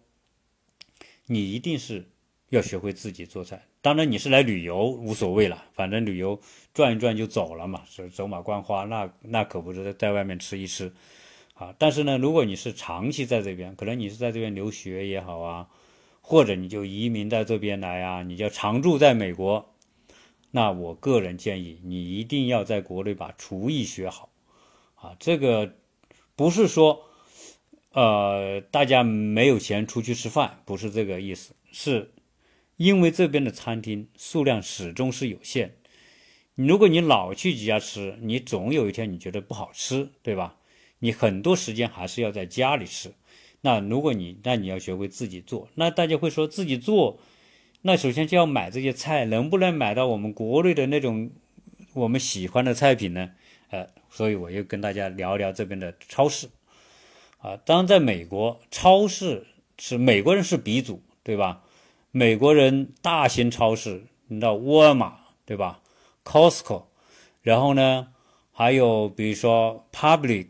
[1.27, 2.07] 你一定是
[2.49, 3.66] 要学会自己做菜。
[3.87, 6.40] 当然你是来旅游无所谓了，反正旅游
[6.75, 10.92] 转一转就走了嘛，是走马观花，那那可不是在外面吃一吃，
[11.55, 11.72] 啊！
[11.79, 15.68] 但是呢，如果你是长期在这边，可能你是在这边留学也好啊，
[16.20, 19.72] 或者你就移民到这边来啊，你就常住在美国。
[20.51, 24.29] 那我个人建议你一定要在国内把厨艺学好
[24.96, 25.77] 啊，这个
[26.35, 27.05] 不是说
[27.92, 32.11] 呃大家没有钱出去吃饭，不是这个意思，是
[32.77, 35.77] 因为这边的餐厅数量始终是有限。
[36.55, 40.57] 如果你老去几家吃，你总有一天你觉得不好吃，对吧？
[41.01, 43.12] 你很多时间还是要在家里吃。
[43.61, 47.19] 那如果你那你要学会自己做，那大家会说自己做，
[47.83, 51.31] 那首先就要买这些菜，能不能买到我们国内的那种
[51.93, 53.31] 我们喜欢的菜品呢？
[53.71, 56.49] 呃，所以我又跟大家聊一聊这边的超市。
[57.39, 59.47] 啊，当然在美国，超市
[59.79, 61.62] 是美国人是鼻祖，对吧？
[62.16, 65.83] 美国人大型超市，你知道沃尔玛，对吧
[66.24, 66.85] ？Costco，
[67.42, 68.09] 然后呢，
[68.52, 70.46] 还有比如说 Public，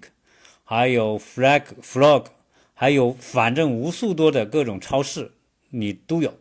[0.62, 2.26] 还有 Flag Flog，
[2.72, 5.32] 还有反正无数多的各种超市，
[5.70, 6.32] 你都有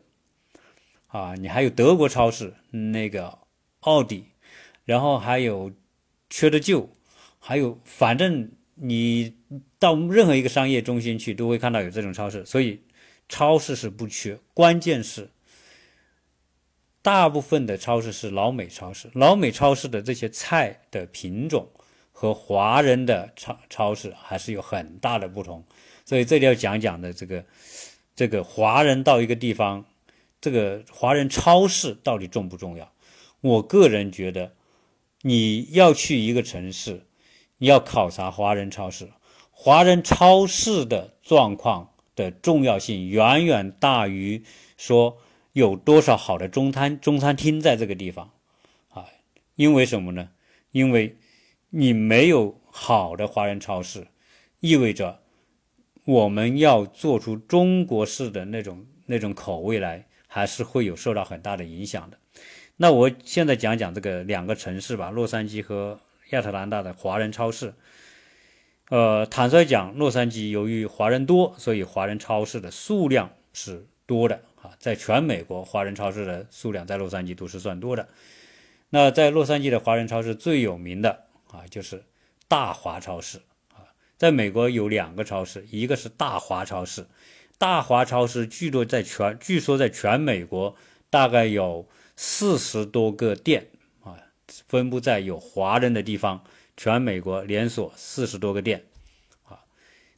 [1.07, 1.33] 啊。
[1.33, 3.39] 你还有德国超市，那个
[3.79, 4.25] 奥迪，
[4.83, 5.71] 然后还有
[6.29, 6.87] 缺德舅，
[7.39, 9.33] 还有反正你
[9.79, 12.45] 到任何一个商业中心去，都会看到有这种超市。
[12.45, 12.79] 所以
[13.27, 15.29] 超市是不缺，关键是。
[17.01, 21.69] 大部分的超市是老美超市，老美超市的这些菜的品种
[22.11, 25.63] 和华人的超超市还是有很大的不同，
[26.03, 27.45] 所以这里要讲讲的这个
[28.15, 29.85] 这个华人到一个地方，
[30.41, 32.91] 这个华人超市到底重不重要？
[33.41, 34.55] 我个人觉得，
[35.21, 37.05] 你要去一个城市，
[37.59, 39.11] 你要考察华人超市，
[39.51, 44.43] 华人超市的状况的重要性远远大于
[44.77, 45.17] 说。
[45.55, 48.29] 有多少好的中餐中餐厅在这个地方，
[48.89, 49.05] 啊？
[49.55, 50.31] 因为什么呢？
[50.71, 51.15] 因为
[51.69, 54.05] 你没有好的华人超市，
[54.59, 55.21] 意味着
[56.03, 62.17] 我们要做出中国式的那种那种口味来，还是会有受到很大的影响的。
[62.75, 65.97] 那我现在讲讲这个两个城市吧，洛杉矶和
[66.31, 67.73] 亚特兰大的华人超市。
[68.89, 74.69] 呃，坦率讲，洛杉矶由于华人多，所以华人超市的数量是多的啊。
[74.77, 78.07] 在全美国，华人超市的数量在洛杉矶都是算多的。
[78.91, 82.03] 那在洛杉矶的华人超市最有名的啊，就是
[82.47, 83.39] 大华超市
[83.73, 83.89] 啊。
[84.17, 87.07] 在美国有两个超市，一个是大华超市，
[87.57, 90.75] 大华超市据说在全据说在全美国
[91.09, 93.67] 大概有四十多个店
[94.03, 94.15] 啊，
[94.67, 96.43] 分布在有华人的地方，
[96.77, 98.83] 全美国连锁四十多个店
[99.43, 99.59] 啊。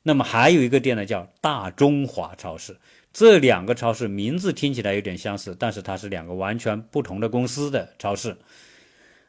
[0.04, 2.78] 那么还有一个店呢，叫大中华超市。
[3.14, 8.38] 这两个超市名字听起来有点相似，但是它是两个完全不同的公司的超市。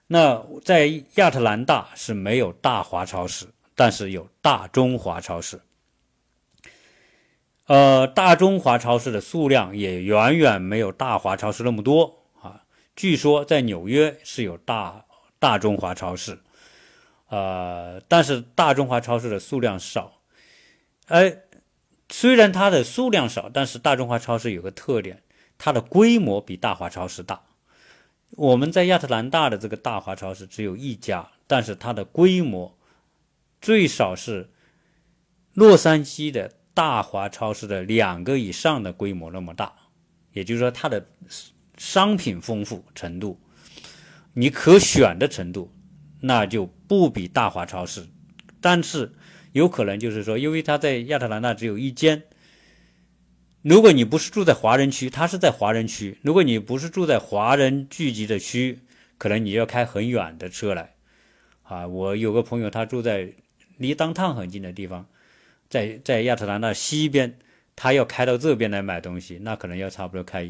[0.07, 5.61] 那在亚特兰大是没有大华超市，但是有大中华超市。
[7.67, 12.63] 呃，大中华超市的数量也远远没有大华超市那么多啊。
[12.97, 15.05] 据说在纽约是有大
[15.39, 16.39] 大中华超市，
[17.29, 20.21] 呃，但是大中华超市的数量少，
[21.07, 21.39] 哎。
[22.11, 25.23] 虽然它的数量少，但是大中华超市有个特点，
[25.59, 27.43] 它的规模比大华超市大。
[28.31, 32.79] 我们在亚特兰大的这个大华超市只有一家，但是它的规模
[33.61, 34.49] 最少是
[35.53, 39.75] 洛杉矶的大华超市的两个以上的规模那么大。
[40.33, 41.07] 也就是说，它的
[41.77, 43.39] 商品丰富程度，
[44.33, 45.71] 你可选的程度，
[46.21, 48.07] 那就不比大华超市，
[48.61, 49.13] 但是。
[49.53, 52.23] 有可能就是说，因为他在亚特兰大只有一间。
[53.63, 56.19] 如果你不是住在华人区，他是在华人区。
[56.23, 58.81] 如果你不是住在华人聚集的区，
[59.17, 60.95] 可能你要开很远的车来。
[61.63, 63.33] 啊，我有个朋友，他住在
[63.79, 65.09] 离当趟很近的地方，
[65.71, 67.39] 在在亚特兰大西边，
[67.75, 70.49] 他要开到这边来买东西，那可能要差不多开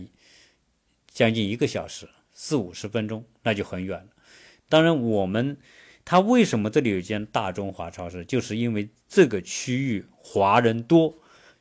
[1.09, 4.09] 将近一个小时，四五十分钟，那就很远了。
[4.69, 5.57] 当然，我们。
[6.11, 8.25] 他为什么这里有一间大中华超市？
[8.25, 11.15] 就是因为这个区域华人多，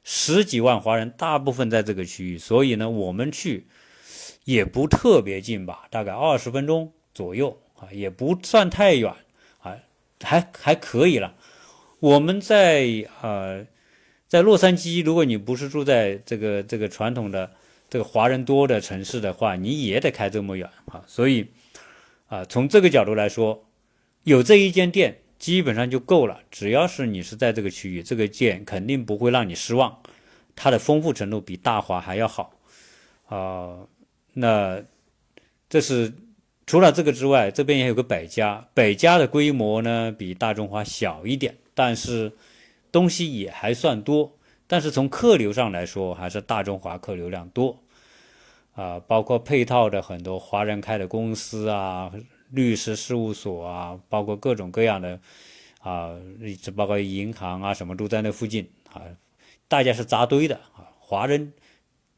[0.05, 3.67] 十几万华人，大部分在这个区域，所以呢，我们去
[4.45, 9.13] 也不特别近吧，大概二十分钟左右啊，也不算太远
[9.59, 9.75] 啊，
[10.23, 11.35] 还还可以了。
[11.99, 12.87] 我们在
[13.21, 13.67] 呃，
[14.29, 17.51] 在洛杉矶，如果你不是住在这个这个传统的
[17.89, 21.45] 这个华人多的城市的话，你也得开这么远啊，所以
[22.27, 23.63] 啊，从这个角度来说。
[24.23, 30.01] 有这一间店基本上就够了，只要是你是在这个区域，这个店肯定不会让你失望。
[30.53, 32.51] 它的丰富程度比大华还要好
[33.29, 33.87] 啊。
[34.33, 34.83] 那
[35.69, 36.13] 这是
[36.65, 42.33] 除了这个之外，这边也有个百家，百家的规模呢比大中华小一点，但是
[42.91, 44.37] 东西也还算多。
[44.67, 47.81] 但是从客流上来说，还是大中华客流量多，
[48.77, 52.11] 啊，包括配套的很多华人开的公司啊、
[52.51, 55.19] 律师事务所啊，包括各种各样的
[55.81, 56.15] 啊，
[56.75, 59.01] 包括银行啊什么都在那附近啊，
[59.67, 61.51] 大家是扎堆的啊，华人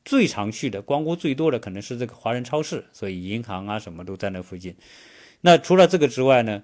[0.04, 4.76] 最常去的、光顾最多的可能是这个华人超市，所以银行啊什么都在那附近。
[5.42, 6.64] 那除了这个之外呢，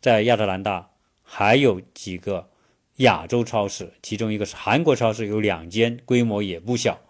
[0.00, 0.88] 在亚特兰大
[1.22, 2.48] 还有几个。
[2.96, 7.00] 亚洲超市，其中一个是韩国超市，有两间，规模也不小，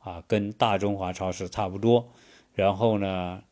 [0.00, 2.12] 啊，跟大中华超市差不多。
[2.52, 3.42] 然后呢，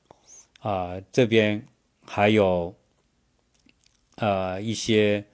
[0.60, 1.64] 啊，这边
[2.04, 2.74] 还有，
[4.16, 5.24] 呃，一些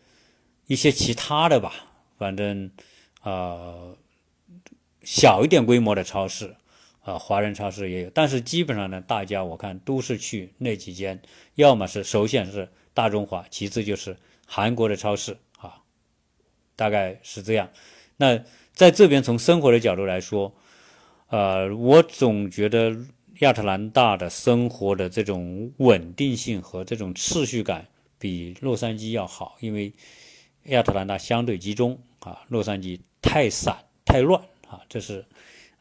[0.66, 1.72] 一些其他的吧，
[2.18, 2.70] 反正，
[3.22, 3.96] 呃，
[5.02, 6.54] 小一点规模的超市，
[7.00, 8.10] 啊，华人超市也有。
[8.10, 11.20] 但是基本上呢，大家我看都是去那几间，
[11.54, 15.80] 要么是首选是大中华，其次就是韩国的超市啊。
[16.76, 17.70] 大概是这样。
[18.16, 18.42] 那
[18.72, 20.54] 在这边从生活的角度来说，
[21.34, 22.96] 呃，我总觉得
[23.40, 27.84] 亚特兰大的生活的这种稳定性和这种秩序感
[28.20, 29.92] 比洛杉矶要好，因为
[30.66, 35.24] 亚特兰大相对集中啊，洛杉矶太散太乱啊，这是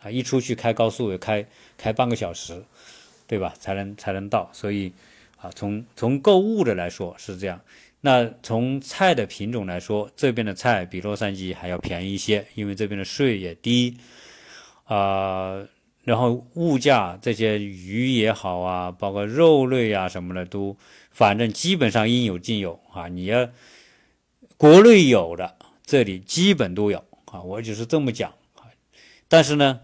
[0.02, 1.46] 啊，一出去开高速开
[1.78, 2.60] 开半个小时，
[3.28, 3.54] 对吧？
[3.60, 4.50] 才能才能到。
[4.54, 4.92] 所以
[5.38, 7.62] 啊，从从购物的来说是这样。
[8.02, 13.96] 那从菜的品种来说，这边的菜比洛杉矶还要便宜一些，因为这边的税也低，
[14.84, 15.66] 啊，
[16.04, 20.78] 然后物价这些鱼也好啊，包括肉类啊什么的都，
[21.12, 23.08] 反正基本上应有尽有啊。
[23.08, 23.50] 你要
[24.58, 25.56] 国内有的，
[25.86, 27.42] 这里基本都有啊。
[27.42, 28.68] 我就是这么讲啊。
[29.28, 29.80] 但是呢，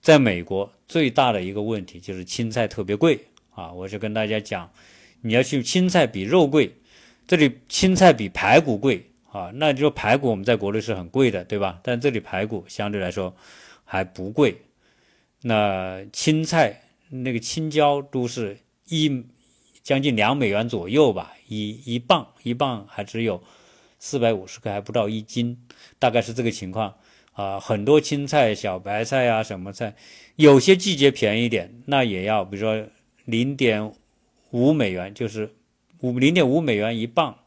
[0.00, 3.18] 在美国最大的一个问题就是青菜特别贵
[3.54, 3.72] 啊。
[3.72, 4.70] 我就跟大家讲，
[5.22, 6.76] 你要去青菜比肉贵。
[7.26, 11.80] 这里青菜比排骨贵啊，那就排骨我们在国内是很贵的，对吧？
[11.82, 13.34] 但这里排骨相对来说
[13.86, 14.60] 还不贵。
[15.40, 18.58] 那青菜那个青椒都是
[18.88, 19.24] 一
[19.82, 23.42] 将近两美元左右吧，一一磅一磅还只有
[23.98, 25.58] 四百五十克，还不到一斤，
[25.98, 26.94] 大概是这个情况
[27.32, 27.58] 啊。
[27.58, 29.94] 很多青菜、小白菜啊什么菜，
[30.34, 32.86] 有些季节便宜点，那也要比如说
[33.24, 33.90] 零点
[34.50, 35.54] 五美元，就是。
[36.00, 37.38] 五零点五美元一磅，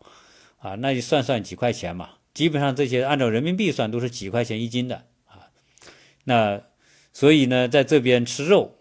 [0.58, 2.10] 啊，那就算算几块钱嘛。
[2.34, 5.06] 基本上这些按照人民币算都是几块钱一斤的。
[6.24, 6.62] 那
[7.14, 8.76] 所以呢，在这边吃肉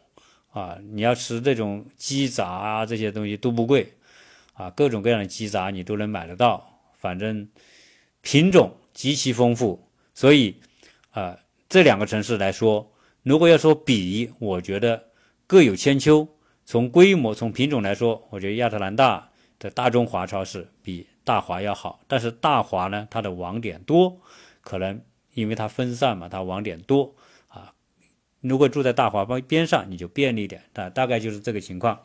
[0.53, 3.95] 啊，你要吃这种鸡杂啊，这些东西都不贵
[4.55, 7.49] 啊，各种各样的鸡杂你都能买得到，反正
[8.21, 9.89] 品种极其丰富。
[10.15, 10.61] 所以
[11.11, 15.05] 啊，这两个城市来说，如果要说比，我觉得
[15.47, 16.29] 各有千秋。
[16.65, 19.29] 从规模、从品种来说，我觉得亚特兰大。
[19.61, 24.17] 的大中华超市比大华要好，但是大华呢，它的网点多，
[24.61, 25.01] 可能
[25.35, 27.13] 因为它分散嘛，它网点多。
[28.49, 32.01] 如果住在大华边边上，你就便利点，大大概就是这个情况。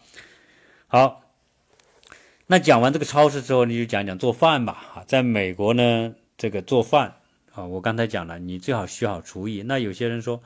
[0.88, 1.24] 好，
[2.46, 4.74] 那讲完这个超市之后，你就讲讲做饭吧。
[4.96, 7.16] 啊，在美国呢，这个做饭
[7.54, 9.64] 啊，我刚才讲了，你最好学好厨艺。
[9.64, 10.42] 那有些人说，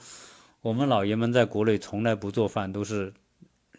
[0.62, 3.14] 我们老爷们在国内从来不做饭，都是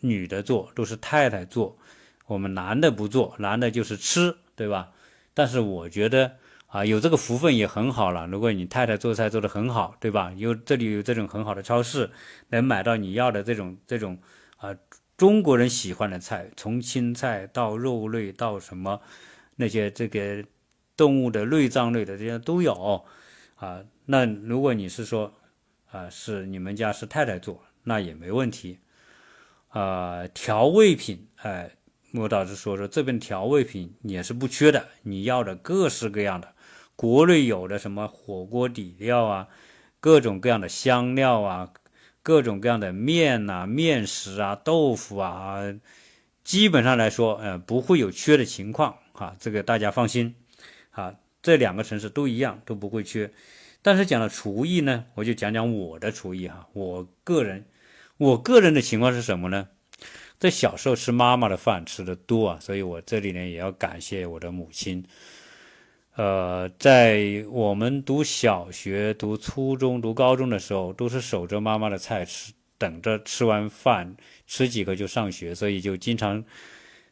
[0.01, 1.79] 女的做，都是太太做。
[2.27, 4.91] 我们男的不做，男的就是吃，对吧？
[5.33, 6.37] 但是我觉得
[6.69, 8.27] 啊，有这个福分也很好了。
[8.27, 10.31] 如果你太太做菜做得很好，对吧？
[10.37, 12.11] 有这里有这种很好的超市，
[12.51, 14.19] 能买到你要的这种这种
[14.59, 14.77] 啊
[15.17, 19.01] 中国人喜欢的菜，从青菜到肉类到什么
[19.57, 20.45] 那些这个
[20.95, 23.03] 动物的内脏类的这些都有
[23.55, 23.83] 啊。
[24.05, 25.33] 那如果你是说
[25.91, 28.79] 啊，是你们家是太太做，那也没问题
[29.69, 30.29] 啊。
[30.29, 31.71] 调味品，哎。
[32.11, 36.55] 莫导师说说，这边调味品也是不缺的，你要的各式各样的，
[36.99, 39.47] 国内有的什么火锅底料啊，
[40.01, 41.73] 各种各样的香料啊，
[42.25, 45.61] 各种各样的面呐、面食啊、豆腐啊，
[46.43, 50.35] 基本上来说，呃，不会有缺的情况啊，这个大家放心
[50.91, 51.15] 啊。
[51.41, 53.31] 这两个城市都一样，都不会缺。
[53.81, 57.65] 但是讲到厨艺呢，我就讲讲我的厨艺哈，我个人，
[58.17, 59.69] 我个人的情况是什么呢？
[60.41, 65.05] 在小时候吃妈妈的饭吃的多啊，所以我这里呢也要感谢我的母亲。
[66.19, 76.45] 呃，在我们读小学、读初中、读高中的时候，都是守着妈妈的菜吃，等着吃完饭吃几个就上学，所以就经常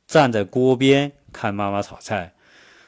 [0.08, 2.34] 站在锅边看妈妈炒菜。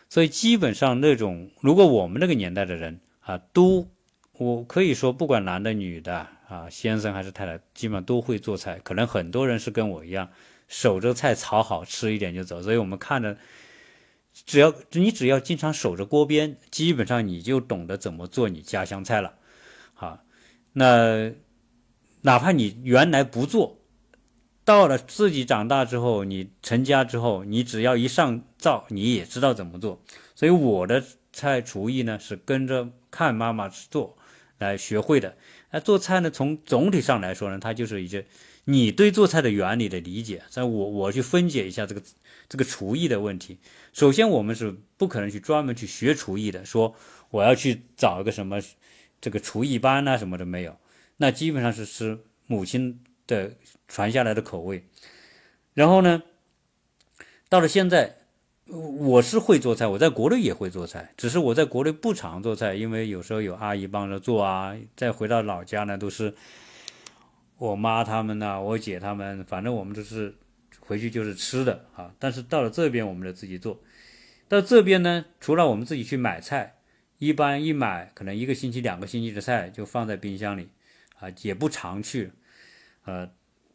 [0.09, 3.89] 所以基本上那种，如果我们那个年代的人啊，都
[4.33, 6.27] 我可以说，不管男的女的。
[6.49, 8.81] 啊，先生还是太太，基本上都会做菜。
[8.83, 10.29] 可能很多人是跟我一样，
[10.67, 12.63] 守着菜炒好吃一点就走。
[12.63, 13.37] 所以我们看着，
[14.47, 19.35] 只要你只要经常守着锅边，基本上你就懂得怎么做你家乡菜了。
[19.95, 20.25] 好，
[20.73, 21.33] 那
[22.23, 23.79] 哪怕你原来不做，
[24.65, 30.03] 到了自己长大之后，你成家之后，你只要一上灶，你也知道怎么做。
[30.35, 34.17] 所以我的菜厨艺呢，是跟着看妈妈做
[34.59, 35.37] 来学会的。
[35.71, 38.27] 那做菜呢，从总体上来说呢，它就是一些
[38.65, 40.43] 你对做菜的原理的理解。
[40.49, 42.03] 在我我去分解一下这个
[42.49, 43.59] 这个厨艺的问题。
[43.93, 46.95] 首先，我们是不可能去专门去学厨艺的，说
[47.31, 48.61] 我要去找一个什么
[49.21, 50.77] 这个厨艺班啊什么的没有。
[51.17, 53.53] 那基本上是吃母亲的
[53.87, 54.85] 传下来的口味。
[55.75, 56.23] 然后呢，
[57.49, 58.17] 到了现在。
[58.71, 64.77] 我是会做菜，我在国内也会做菜，只是我在国内不常做菜，因为有时候有阿姨帮着做啊。
[64.95, 66.35] 再回到老家呢，都是
[67.57, 70.35] 我妈他们呐，我姐他们，反正我们都是
[70.89, 72.13] 回去就是吃的啊。
[72.19, 73.81] 但是到了这边，我们就自己做。
[74.49, 76.79] 到这边呢，除了我们自己去买菜，
[77.19, 80.71] 一般一买可能一个星期、两个星期的菜就放在冰箱里
[81.21, 82.33] 啊，也不常去，
[83.05, 83.31] 呃。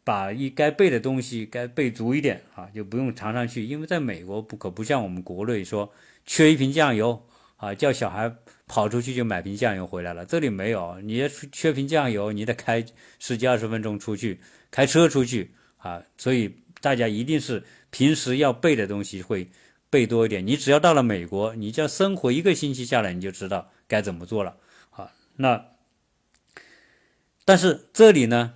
[0.06, 5.90] 把一该备的东西该备足一点啊，就不用常常去，因为在美国不可不像我们国内说
[6.26, 8.30] 缺一瓶酱油啊，叫小孩
[8.66, 10.22] 跑出去就买瓶酱油回来了。
[10.26, 12.84] 这里没有，你要缺瓶酱油，你得开
[13.18, 14.38] 十几二十分钟出去
[14.70, 16.02] 开车出去啊。
[16.18, 16.54] 所以
[16.84, 19.50] 大家一定是平时要备的东西会
[19.88, 20.46] 备多一点。
[20.46, 24.58] 你只要到了美国，你只要生活一个星期下来，你就知道该怎么做了
[24.90, 25.10] 啊。
[25.36, 25.64] 那
[27.46, 28.54] 但是这里呢？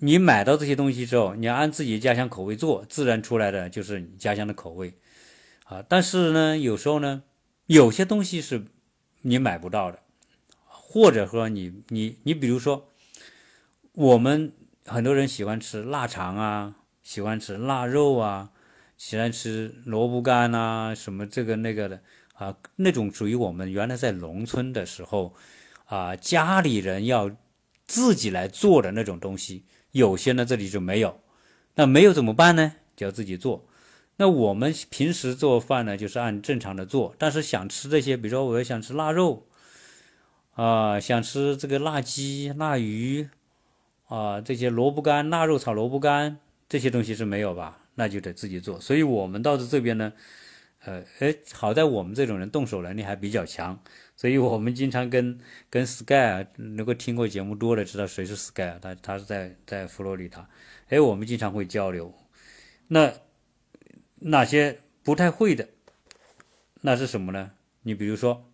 [0.00, 4.94] 你买到这些东西之后，你要按自己家乡口味做，自然出来的就是你家乡的口味，
[5.64, 5.82] 啊！
[5.88, 7.24] 但是呢，有时候呢，
[7.66, 8.66] 有些东西是
[9.22, 9.98] 你买不到的，
[10.66, 12.92] 或者说你你你，比如说，
[13.94, 14.52] 我们
[14.86, 16.76] 很多人喜欢吃腊肠啊，
[17.08, 18.50] 喜欢吃腊肉啊，
[18.98, 22.02] 喜欢吃萝卜干啊，什么这个那个的
[22.34, 25.34] 啊，那种属于我们原来在农村的时候
[25.86, 27.30] 啊，家里人要
[27.86, 29.64] 自己来做的那种东西。
[29.92, 31.18] 有些呢，这里就没有，
[31.76, 32.74] 那没有怎么办呢？
[32.94, 33.66] 就要自己做。
[34.16, 37.14] 那我们平时做饭呢，就是按正常的做。
[37.16, 39.46] 但是想吃这些，比如说我要想吃腊肉，
[40.52, 43.30] 啊，想吃这个腊鸡、腊鱼，
[44.08, 46.36] 啊，这些萝卜干、腊肉炒萝卜干
[46.68, 47.80] 这些东西是没有吧？
[47.94, 48.80] 那就得自己做。
[48.80, 50.12] 所以我们到这边呢，
[50.84, 53.80] 呃，哎，好在我们这种人动手能力还比较强。
[54.16, 55.38] 所以我们经常跟
[55.70, 60.48] 跟 Sky 啊，如果听过节目多的知道谁是 Sky 啊，他他是在在佛罗里达，
[60.88, 62.12] 哎，我们经常会交流。
[62.88, 63.12] 那
[64.16, 65.68] 哪些不太会的，
[66.80, 67.52] 那是什么呢？
[67.82, 68.50] 你比如说，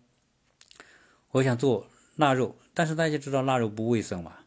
[1.31, 4.37] 我想做腊肉，但是大家知道腊肉不卫生嘛，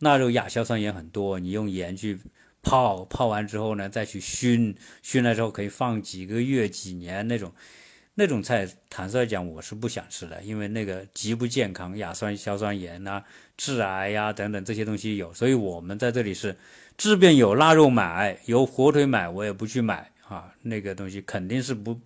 [0.00, 2.20] 腊肉亚硝酸盐很多，你用盐去
[2.62, 7.52] 泡，泡完之后呢，再去熏，熏了之后可以放几个月、几年那种。
[8.20, 13.22] 那种菜，坦率讲，我是不想吃的，因为那个极不健康，亚酸硝酸盐呐，
[13.56, 16.56] 致癌呀等等这些东西有，所以我们在这里是，
[16.96, 21.96] 即便有腊肉买，有火腿买，我也不去买啊，那个东西肯定是不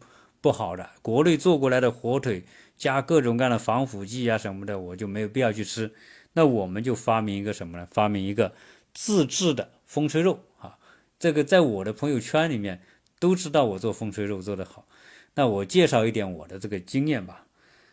[0.42, 0.86] 不好的。
[1.00, 2.44] 国内做过来的火腿
[2.76, 5.90] 加各种各样的防腐剂啊什么的，我就没有必要去吃。
[6.34, 7.88] 那我们就发明一个什么呢？
[7.90, 8.53] 发明一个
[8.92, 10.78] 自制的风吹肉啊，
[11.18, 12.80] 这个在我的朋友圈里面
[13.20, 14.88] 都知道我做风吹肉做得好。
[15.34, 17.47] 那我介绍一点我的这个经验吧。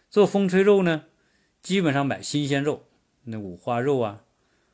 [0.09, 1.03] 做风吹肉呢，
[1.61, 2.85] 基本上买新鲜肉，
[3.25, 4.23] 那五花肉啊，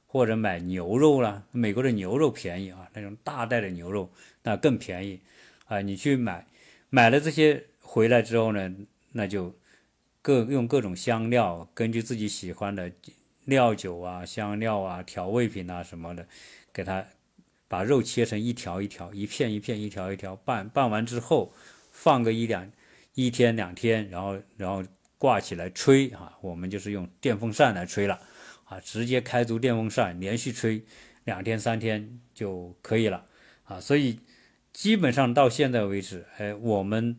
[0.06, 1.42] 或者买牛肉啦。
[1.50, 4.12] 美国的牛肉便宜啊，那种大袋的牛肉
[4.44, 5.20] 那更便宜
[5.66, 5.82] 啊。
[5.82, 6.46] 你去买，
[6.92, 8.72] 买了这些回来之后呢，
[9.14, 9.52] 那就
[10.22, 12.92] 各用各种香料，根据自己喜欢的
[13.46, 16.28] 料酒啊、香料啊、调味品啊什么的，
[16.72, 17.06] 给它
[17.68, 21.54] 把肉切成一条一条、一片一片、一条一条拌拌完之后。
[21.98, 22.70] 放个一两
[23.14, 24.84] 一天两天，然后然后
[25.18, 28.20] 挂起来吹啊，我们就是用电风扇来吹了
[28.66, 30.84] 啊，直接开足电风扇连续吹
[31.24, 33.26] 两天三天就可以了
[33.64, 34.20] 啊，所以
[34.74, 37.18] 基本上到现在为止，哎，我们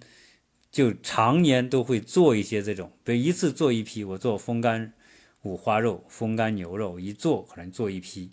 [0.70, 4.92] 就常年都会做一些这种，比如一次做一批，我做风干
[5.40, 8.32] 五花肉、风干牛肉，一做可能做一批，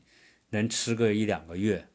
[0.49, 1.87] 能吃个一两个月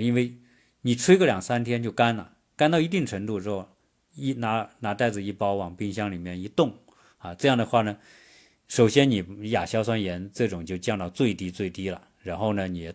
[0.00, 0.34] 因为
[0.82, 3.68] 你吹个两三天就干了，干到一定程度之后。
[4.14, 6.74] 一拿拿袋子一包，往冰箱里面一冻，
[7.18, 7.96] 啊，这样的话呢，
[8.66, 12.02] 首先你亚硝酸盐这种就降到最低最低了。
[12.24, 12.92] 然后呢，你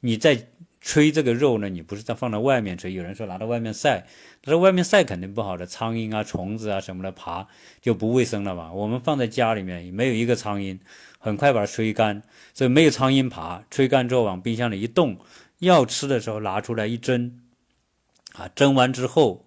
[0.00, 0.48] 你再
[0.80, 4.04] 吹这个肉呢，你不是在放在外面吹，有人说拿到外面晒，
[4.42, 7.46] 他说外面晒肯定不好的，苍蝇啊、虫子啊什么的爬
[7.80, 8.72] 就不卫生了嘛。
[8.72, 10.76] 我们放在家里面没有一个苍蝇，
[11.20, 12.20] 很快把它吹干，
[12.52, 13.64] 所以没有苍蝇爬。
[13.70, 15.16] 吹干之后往冰箱里一冻，
[15.58, 17.40] 要吃的时候拿出来一蒸，
[18.34, 19.44] 啊，蒸完之后。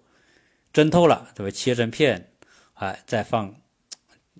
[0.72, 1.50] 蒸透了，对吧？
[1.50, 2.30] 切成片，
[2.74, 3.56] 哎，再放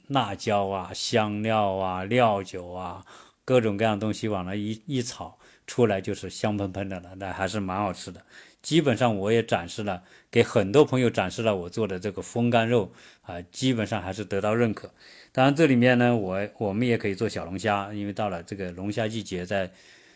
[0.07, 3.05] 辣椒啊、香料啊、料酒啊，
[3.45, 8.25] 各种各样东西往那一一炒，出来就是香喷喷的了，那还是蛮好吃的。
[8.63, 12.93] 基本上我也展示了，给很多朋友展示了我做的这个风干肉
[13.23, 14.89] 啊，基本上还是得到认可。
[15.33, 19.69] 当然这里面呢，我我们也可以做小龙虾，因为到了这个龙虾季节，在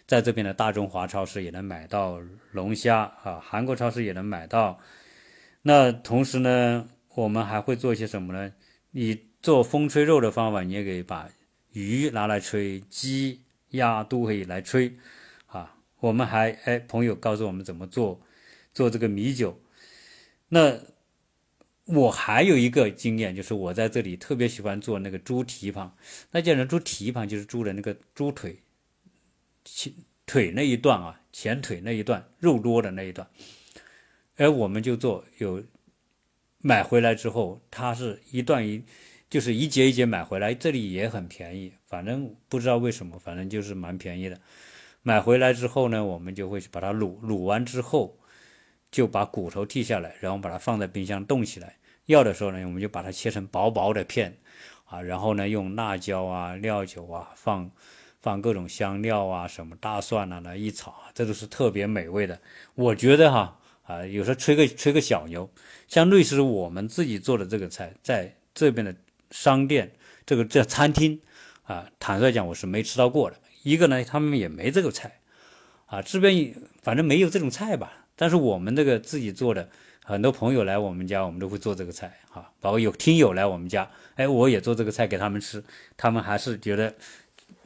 [0.07, 2.21] 在这边的大中华超市也能买到
[2.53, 4.79] 龙虾啊，韩国超市也能买到。
[5.63, 8.53] 那同时呢，我们还会做一些什么呢？
[8.91, 11.29] 你做风吹肉的方法，你也可以把
[11.73, 13.41] 鱼拿来吹，鸡、
[13.71, 14.97] 鸭都可以来吹，
[15.47, 18.21] 啊，我们还哎，朋友告诉我们怎么做，
[18.73, 19.61] 做这个米酒。
[20.51, 20.79] 那
[21.87, 25.97] 我还有一个经验，就是我在这里特别喜欢做那个猪蹄膀。
[26.31, 28.63] 那叫人猪蹄膀，就是猪的那个猪腿
[29.65, 29.93] 前
[30.27, 33.29] 腿那一段啊，前腿那一段肉多的那一段。
[34.37, 35.65] 哎，我们就做有
[36.59, 38.85] 买回来之后，它是一段一。
[39.31, 44.41] 就是一节一节买回来，这里也很便宜，反正不知道为什么，反正就是蛮便宜的。
[45.03, 48.17] 买回来之后呢，我们就会把它卤，卤完之后
[48.93, 51.75] 就把骨头剔下来，然后把它放在冰箱冻起来。
[52.07, 54.39] 要的时候呢，我们就把它切成薄薄的片，
[54.85, 57.69] 啊，然后呢用辣椒啊、料酒啊，放
[58.25, 62.41] 放各种香料啊、什么大蒜啊来一炒，这都是特别美味的。
[62.75, 65.49] 我觉得哈啊，有时候吹个吹个小牛，
[65.87, 68.93] 像类似我们自己做的这个菜，在这边的。
[69.31, 69.91] 商店
[70.25, 71.21] 这个这餐厅
[71.65, 73.37] 啊，坦率讲我是没吃到过的。
[73.65, 75.19] 一个呢，他们也没这个菜
[75.87, 78.07] 啊，这边反正没有这种菜吧。
[78.15, 79.69] 但是我们这个自己做的，
[80.05, 82.49] 很多朋友来我们家，我们都会做这个菜哈。
[82.61, 85.65] 包括有听友来我们家，哎，我也做这个菜给他们吃，
[85.97, 86.95] 他们还是觉得，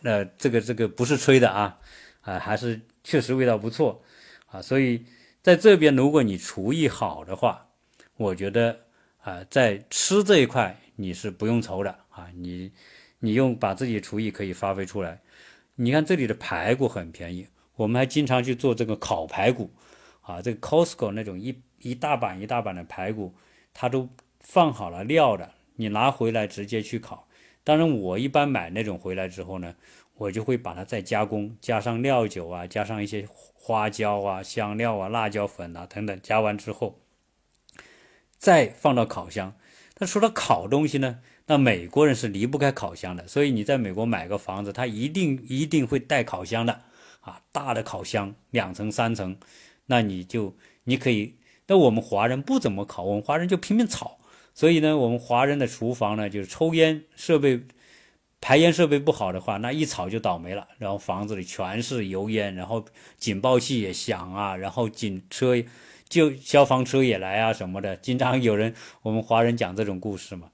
[0.03, 1.79] 呃，这个这个不是吹的啊，
[2.23, 4.03] 啊，还是确实味道不错
[4.47, 4.61] 啊。
[4.61, 5.05] 所以
[5.43, 7.67] 在这边，如果你厨艺好的话，
[8.17, 8.79] 我觉得
[9.23, 10.77] 啊，在吃这一块。
[11.01, 12.73] 你是不用愁的啊，你
[13.21, 15.21] 你用把自己厨艺可以发挥出来。
[15.77, 17.47] 你看这里的排骨很便宜，
[17.77, 19.71] 我们还经常去做这个烤排骨
[20.23, 23.33] 啊，这个 Costco 那种一一大板一大板的排骨，
[23.73, 24.09] 它都
[24.41, 27.28] 放好了料的，你拿回来直接去烤。
[27.69, 29.75] 当然我一般买那种回来之后呢，
[30.15, 36.99] 我就会把它再加工，加上料酒啊，加上一些花椒啊、香料啊、辣椒粉啊等等，加完之后
[38.39, 39.55] 再放到烤箱。
[39.99, 41.19] 那除了烤东西呢？
[41.45, 46.81] 那美国人是离不开烤箱的，所以你在美国买个房子，他一定一定会带烤箱的
[47.21, 49.37] 啊，大的烤箱，两层三层，
[49.85, 51.37] 那你就你可以。
[51.67, 54.18] 那我们华人不怎么烤，我们华人就拼命炒，
[54.59, 57.63] 所以呢，我们华人的厨房呢，就是抽烟设备、
[58.41, 62.85] 排烟设备不好的话，那一炒就倒霉了，然后房子里全是油烟，然后
[63.19, 65.63] 警报器也响啊，然后警车。
[66.09, 70.51] 就消防车也来啊什么的，经常有人我们华人讲这种故事嘛，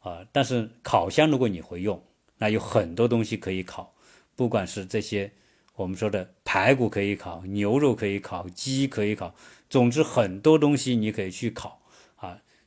[0.00, 2.02] 啊，但是烤箱如果你会用，
[2.38, 3.94] 那有很多东西可以烤，
[4.34, 5.30] 不管是这些
[5.76, 9.32] 我们说的排骨可以烤，牛肉可以烤，鸡可以烤，
[9.70, 11.77] 总之很多东西你可以去烤，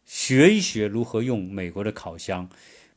[0.06, 2.50] 学一学如何用美国的烤箱，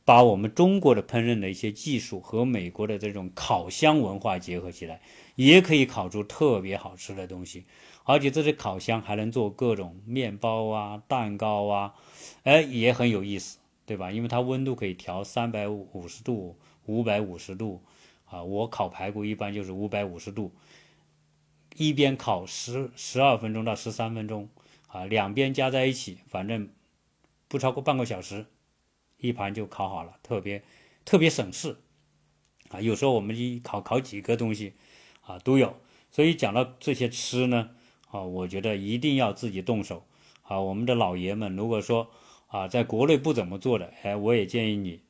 [0.03, 5.01] 把我们中国的烹饪的一些技术和美国的这种烤箱文化结合起来，
[5.35, 7.65] 也可以烤出特别好吃的东西。
[8.03, 11.95] 而且这些烤箱还能做各种面包啊、蛋糕啊，
[12.43, 14.11] 哎，也很有意思，对吧？
[14.11, 17.81] 因为它温度可以调三百五十度、五百五十度，
[18.25, 20.53] 啊，我烤排骨一般就是五百五十度，
[21.75, 24.49] 一边烤十十二分钟到十三分钟，
[24.85, 26.69] 啊，两边加在一起，反正
[27.47, 28.45] 不超过半个小时，
[29.17, 30.63] 一盘就烤好了，特别
[31.03, 31.77] 特别省事，
[32.69, 34.73] 啊，有时候我们一烤烤几个东西，
[35.21, 35.75] 啊，都有。
[36.11, 37.71] 所以讲到这些吃呢。
[38.11, 40.05] 啊，我觉得一定要自己动手。
[40.43, 42.09] 啊，我们的老爷们，如果说
[42.47, 45.01] 啊，在国内不怎么做的，哎，我也建议你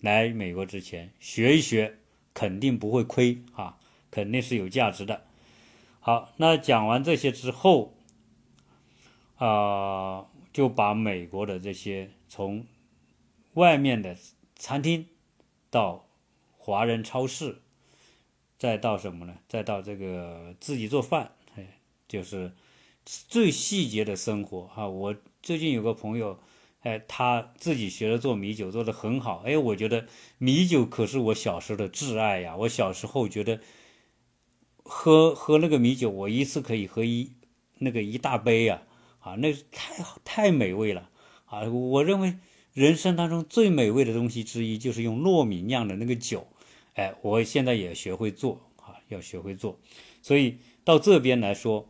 [0.00, 1.98] 来美国之前学一学，
[2.34, 3.78] 肯定不会亏啊，
[4.10, 5.22] 肯定是有价值的。
[6.00, 7.94] 好，那讲完这些之后，
[9.36, 12.66] 啊，就把美国的这些从
[13.54, 14.16] 外面的
[14.56, 15.06] 餐厅
[15.70, 16.08] 到
[16.56, 17.62] 华人超市，
[18.58, 19.38] 再到什么呢？
[19.48, 21.32] 再到这个自己做饭。
[21.56, 22.52] 哎就是
[23.04, 26.40] 最细节的生活哈，我最近有个朋友，
[26.80, 30.06] 哎，他自己学了做米酒，做的很好，哎，我觉得
[30.38, 32.56] 米酒可是我小时候的挚爱呀。
[32.56, 33.60] 我小时候觉得
[34.82, 37.32] 喝喝那个米酒，我一次可以喝一
[37.78, 38.82] 那个一大杯呀，
[39.20, 41.08] 啊那太太美味了
[41.46, 41.62] 啊！
[41.68, 42.36] 我认为
[42.72, 46.46] 人生当中最美味的东西之一就是用糯米酿的那个酒，
[46.94, 49.78] 哎，我现在也学会做啊，要学会做，
[50.20, 51.88] 所以到这边来说。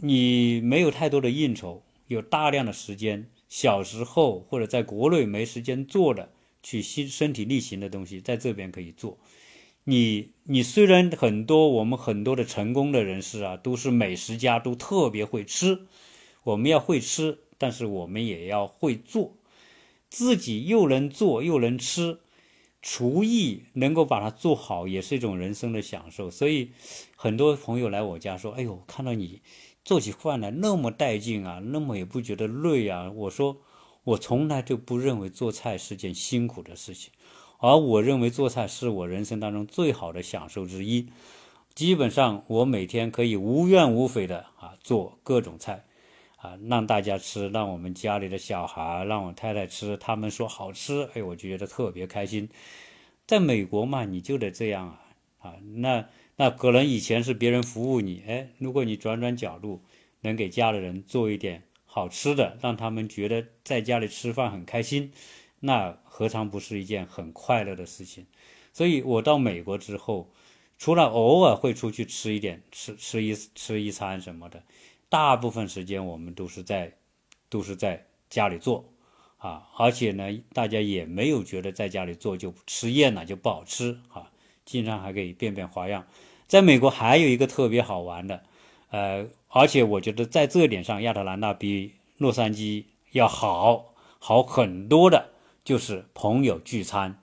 [0.00, 6.30] 你没有太多的应酬，有大量的时间小时候或者在国内没时间做的，
[6.62, 9.18] 去身身体力行的东西，在这边可以做。
[9.90, 15.86] 你你虽然很多我们很多的成功的人士啊，都是美食家，都特别会吃。
[16.44, 19.32] 我们要会吃，但是我们也要会做，
[20.10, 22.18] 自己又能做又能吃。
[22.82, 26.30] 厨艺能够把它做好，也是一种人生的享受。
[26.30, 26.72] 所以，
[27.16, 29.40] 很多朋友来我家说：“哎呦，看到你
[29.86, 33.62] 做起饭来那么带劲啊，那么也不觉得累啊。”我说
[34.04, 37.10] ：“我从来就不认为做菜是件辛苦的事情，
[37.58, 41.08] 而我认为做菜是我人生当中最好的享受之一。
[41.74, 45.84] 基本上，我每天可以无怨无悔的啊做各种菜，
[46.36, 52.48] 啊让大家吃，让我们家里的小孩，让我太太吃，他们说好吃，哎，我就觉得特别开心。”
[53.28, 55.04] 在美国嘛，你就得这样啊
[55.40, 55.54] 啊！
[55.76, 59.82] 那那可能以前是别人服务你，哎，如果你转转角度，
[60.22, 65.12] 能给家里人做一点好吃的，让他们觉得在家里吃饭很开心，
[65.60, 68.26] 那何尝不是一件很快乐的事情？
[68.72, 70.30] 所以我到美国之后，
[70.78, 74.62] 除了偶尔会出去吃一点，吃吃一吃一餐什么的，
[75.08, 76.92] 大部分时间我们都是在
[77.48, 78.84] 都是在家里做。
[79.38, 84.32] 啊，而且呢，大家也没有觉得在家里做就吃厌了，就不好吃啊。
[84.64, 86.04] 经常还可以变变花样。
[86.48, 88.42] 在美国还有一个特别好玩的，
[88.90, 95.30] 呃，而且我觉得在这点上，亚特兰大比洛杉矶要好好很多的，
[95.68, 97.22] 就是朋友聚餐。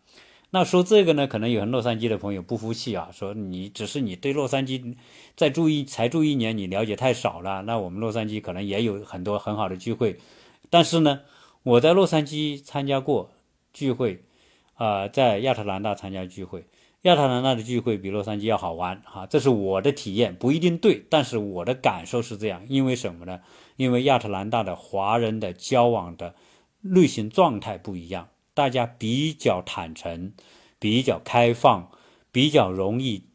[0.51, 4.95] 那说这个呢，可能有洛杉矶的朋友不服气啊，说你只是你对洛杉矶
[5.35, 7.63] 再住一才住一年，你了解太少了。
[7.63, 10.19] 那我们洛杉矶可能也有很多很好的聚会，
[10.69, 11.21] 但是呢。
[11.63, 13.31] 我在洛杉矶参加过
[13.73, 14.23] 聚会，
[14.75, 16.67] 啊，在亚特兰大参加聚会，
[17.01, 22.61] 亚特兰大的聚会比洛杉矶要好玩哈，这是我的体验，不一定对，但是我的感受是这样。
[22.69, 23.39] 因为什么呢？
[23.77, 26.35] 因为亚特兰大的华人的交往的
[26.81, 30.34] 类型状态不一样，大家比较坦诚，
[30.80, 31.91] 比较开放，
[32.32, 33.26] 比较容易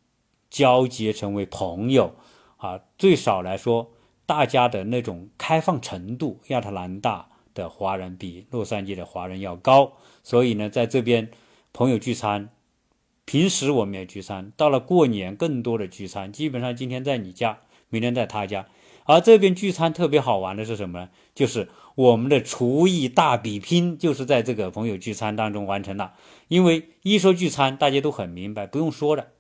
[0.50, 2.16] 交结成为朋友
[2.56, 2.80] 啊。
[2.98, 3.92] 最少来说，
[4.26, 7.28] 大家的那种开放程度，亚特兰大。
[7.52, 11.28] 的华人比洛杉矶的华人要高，所以呢，在这边
[11.72, 12.48] 朋友聚餐，
[13.24, 17.58] 平时我们也聚餐，到了过年更多的聚餐，基本上今天在你家，
[17.88, 18.68] 明天在他家。
[19.04, 21.08] 而这边聚餐特别好玩的是什么呢？
[21.34, 26.14] 就是我们的厨艺大比拼，就是在这个朋友聚餐当中完成了。
[26.48, 29.32] 因为一说聚餐，大家都很明白，不用说的，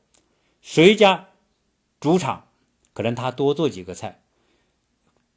[0.60, 1.28] 谁家
[2.00, 2.46] 主场，
[2.92, 4.22] 可能他多做几个菜。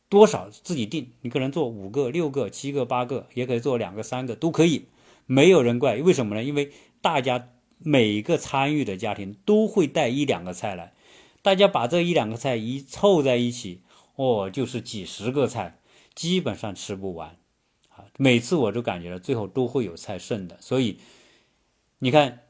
[0.09, 4.85] 多少自己定，你可能做五个、六个、七个、八个，也可以做两个、三个，都可以，
[5.25, 5.95] 没有人怪。
[5.95, 6.43] 为什么呢？
[6.43, 6.71] 因为
[7.01, 7.49] 大家
[7.79, 10.93] 每个参与的家庭都会带一两个菜来，
[11.41, 13.81] 大家把这一两个菜一凑在一起，
[14.15, 15.79] 哦，就是几十个菜，
[16.13, 17.37] 基本上吃不完
[17.89, 18.05] 啊。
[18.17, 20.99] 每次我都感觉到最后都会有菜剩的，所以
[21.99, 22.41] 你看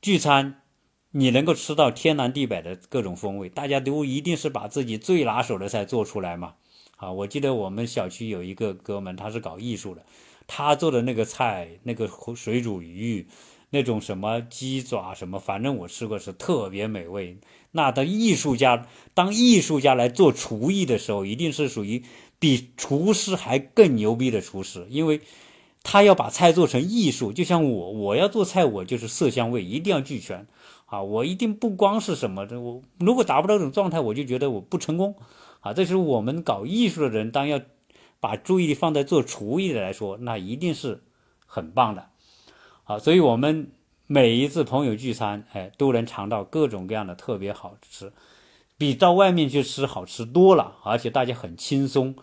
[0.00, 0.62] 聚餐，
[1.10, 6.54] 你能够吃到天南地北的各种风味，大家都一定是把自己最拿手的菜做出来嘛。
[6.96, 10.04] 啊，我记得我们小区有一个哥们，他是搞艺术的，
[10.46, 12.06] 他做的那个菜，那个
[12.36, 13.26] 水煮鱼，
[13.70, 17.38] 那种什么鸡爪什么，反正我吃过是特别美味。
[17.72, 22.02] 那当艺术家，当艺术家来做厨艺的时候，一定是属于
[22.38, 25.20] 比厨师还更牛逼的厨师，因为
[25.82, 27.32] 他要把菜做成艺术。
[27.32, 30.46] 就像我，我要做菜，我就是色香味一定要俱全
[30.86, 35.14] 啊，我一定不光是什么的，我如果达不到这种状态，我就觉得我不成功。
[35.60, 37.60] 啊，这是我们搞艺术的人，当要
[38.18, 41.02] 把注意力放在做厨艺的来说，那一定是
[41.46, 42.08] 很棒的。
[42.82, 43.70] 好，所以我们
[44.12, 48.12] 每一次朋友聚餐，哎，都能尝到各种各样的特别好吃，
[48.76, 52.16] 比到外面去吃好吃多了，而且大家很轻松，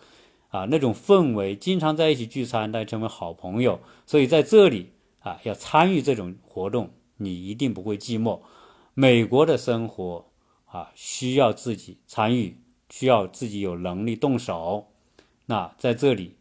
[0.49, 3.79] 啊，那种氛围，经常在一起聚餐，大家成为好朋友。
[4.05, 8.41] 所以在这里啊，要参与这种活动，你一定不会寂寞。
[8.93, 10.25] 美国的生活
[10.65, 12.57] 啊，需要自己参与。
[12.89, 14.87] 需要自己有能力动手，
[15.45, 16.35] 那在这里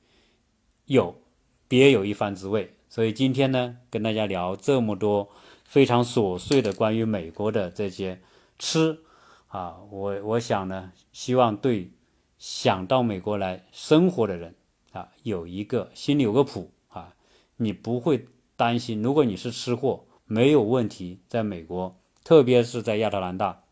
[0.87, 1.21] 有
[1.67, 2.76] 别有一番滋味。
[2.89, 5.31] 所以今天呢，跟大家聊这么多
[5.65, 8.21] 非常琐碎的关于美国的这些
[8.59, 9.01] 吃
[9.49, 11.91] 啊，我我想呢，希望对
[12.39, 14.55] 想到美国来生活的人
[14.93, 17.15] 啊，有一个心里有个谱啊，
[17.57, 18.27] 你不会
[18.57, 19.03] 担心。
[19.03, 23.65] 如果你是吃货，没有问题，在美国，特别是在亚特兰大，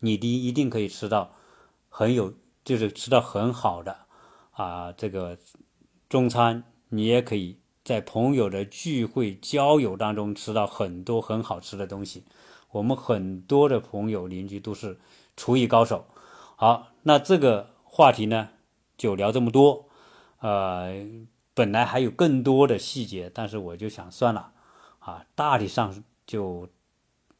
[0.00, 1.36] 你的一定可以吃到。
[1.96, 3.96] 很有，就是吃到很好的
[4.50, 5.38] 啊，这个
[6.08, 12.24] 中餐，你也可以在朋友的聚会、交友当中吃到很多很好吃的东西。
[12.70, 14.98] 我们很多的朋友、邻居都是
[15.36, 16.06] 厨艺高手。
[16.56, 18.48] 好，那这个话题呢，
[18.96, 19.88] 就聊这么多。
[20.40, 20.94] 呃，
[21.52, 24.52] 本来还有更多的细节，但是我就想算了，
[24.98, 26.68] 啊，大体上就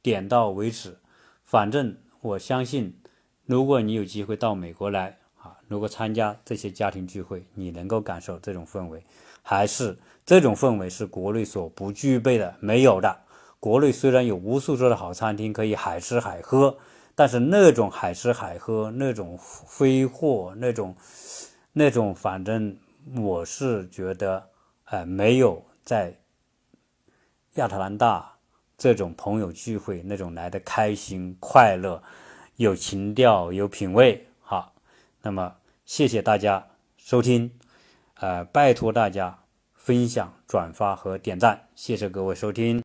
[0.03, 0.99] 点到为止。
[1.43, 3.01] 反正我相信，
[3.47, 9.05] 如果你有机会到美国来，啊，如果参加这些家庭聚会，你能够感受这种氛围，
[9.45, 13.17] 还是这种氛围是国内所不具备的、没有的。
[13.61, 16.77] 国内虽然有无数座的好餐厅，可以海吃海喝，
[17.15, 20.97] 但是那种海吃海喝、那种挥霍、那种、
[21.73, 22.77] 那种，反正。
[23.17, 24.49] 我是觉得，
[24.87, 26.17] 呃，没有在
[27.57, 28.33] 亚特兰大
[28.79, 32.03] 这种朋友聚会那种来的开心、快乐、
[32.57, 34.27] 有情调、有品味。
[34.41, 34.73] 好，
[35.21, 36.67] 那么谢谢大家
[36.97, 37.53] 收听，
[38.15, 39.41] 呃，拜托大家
[39.75, 42.83] 分享、转发和点赞，谢谢各位收听。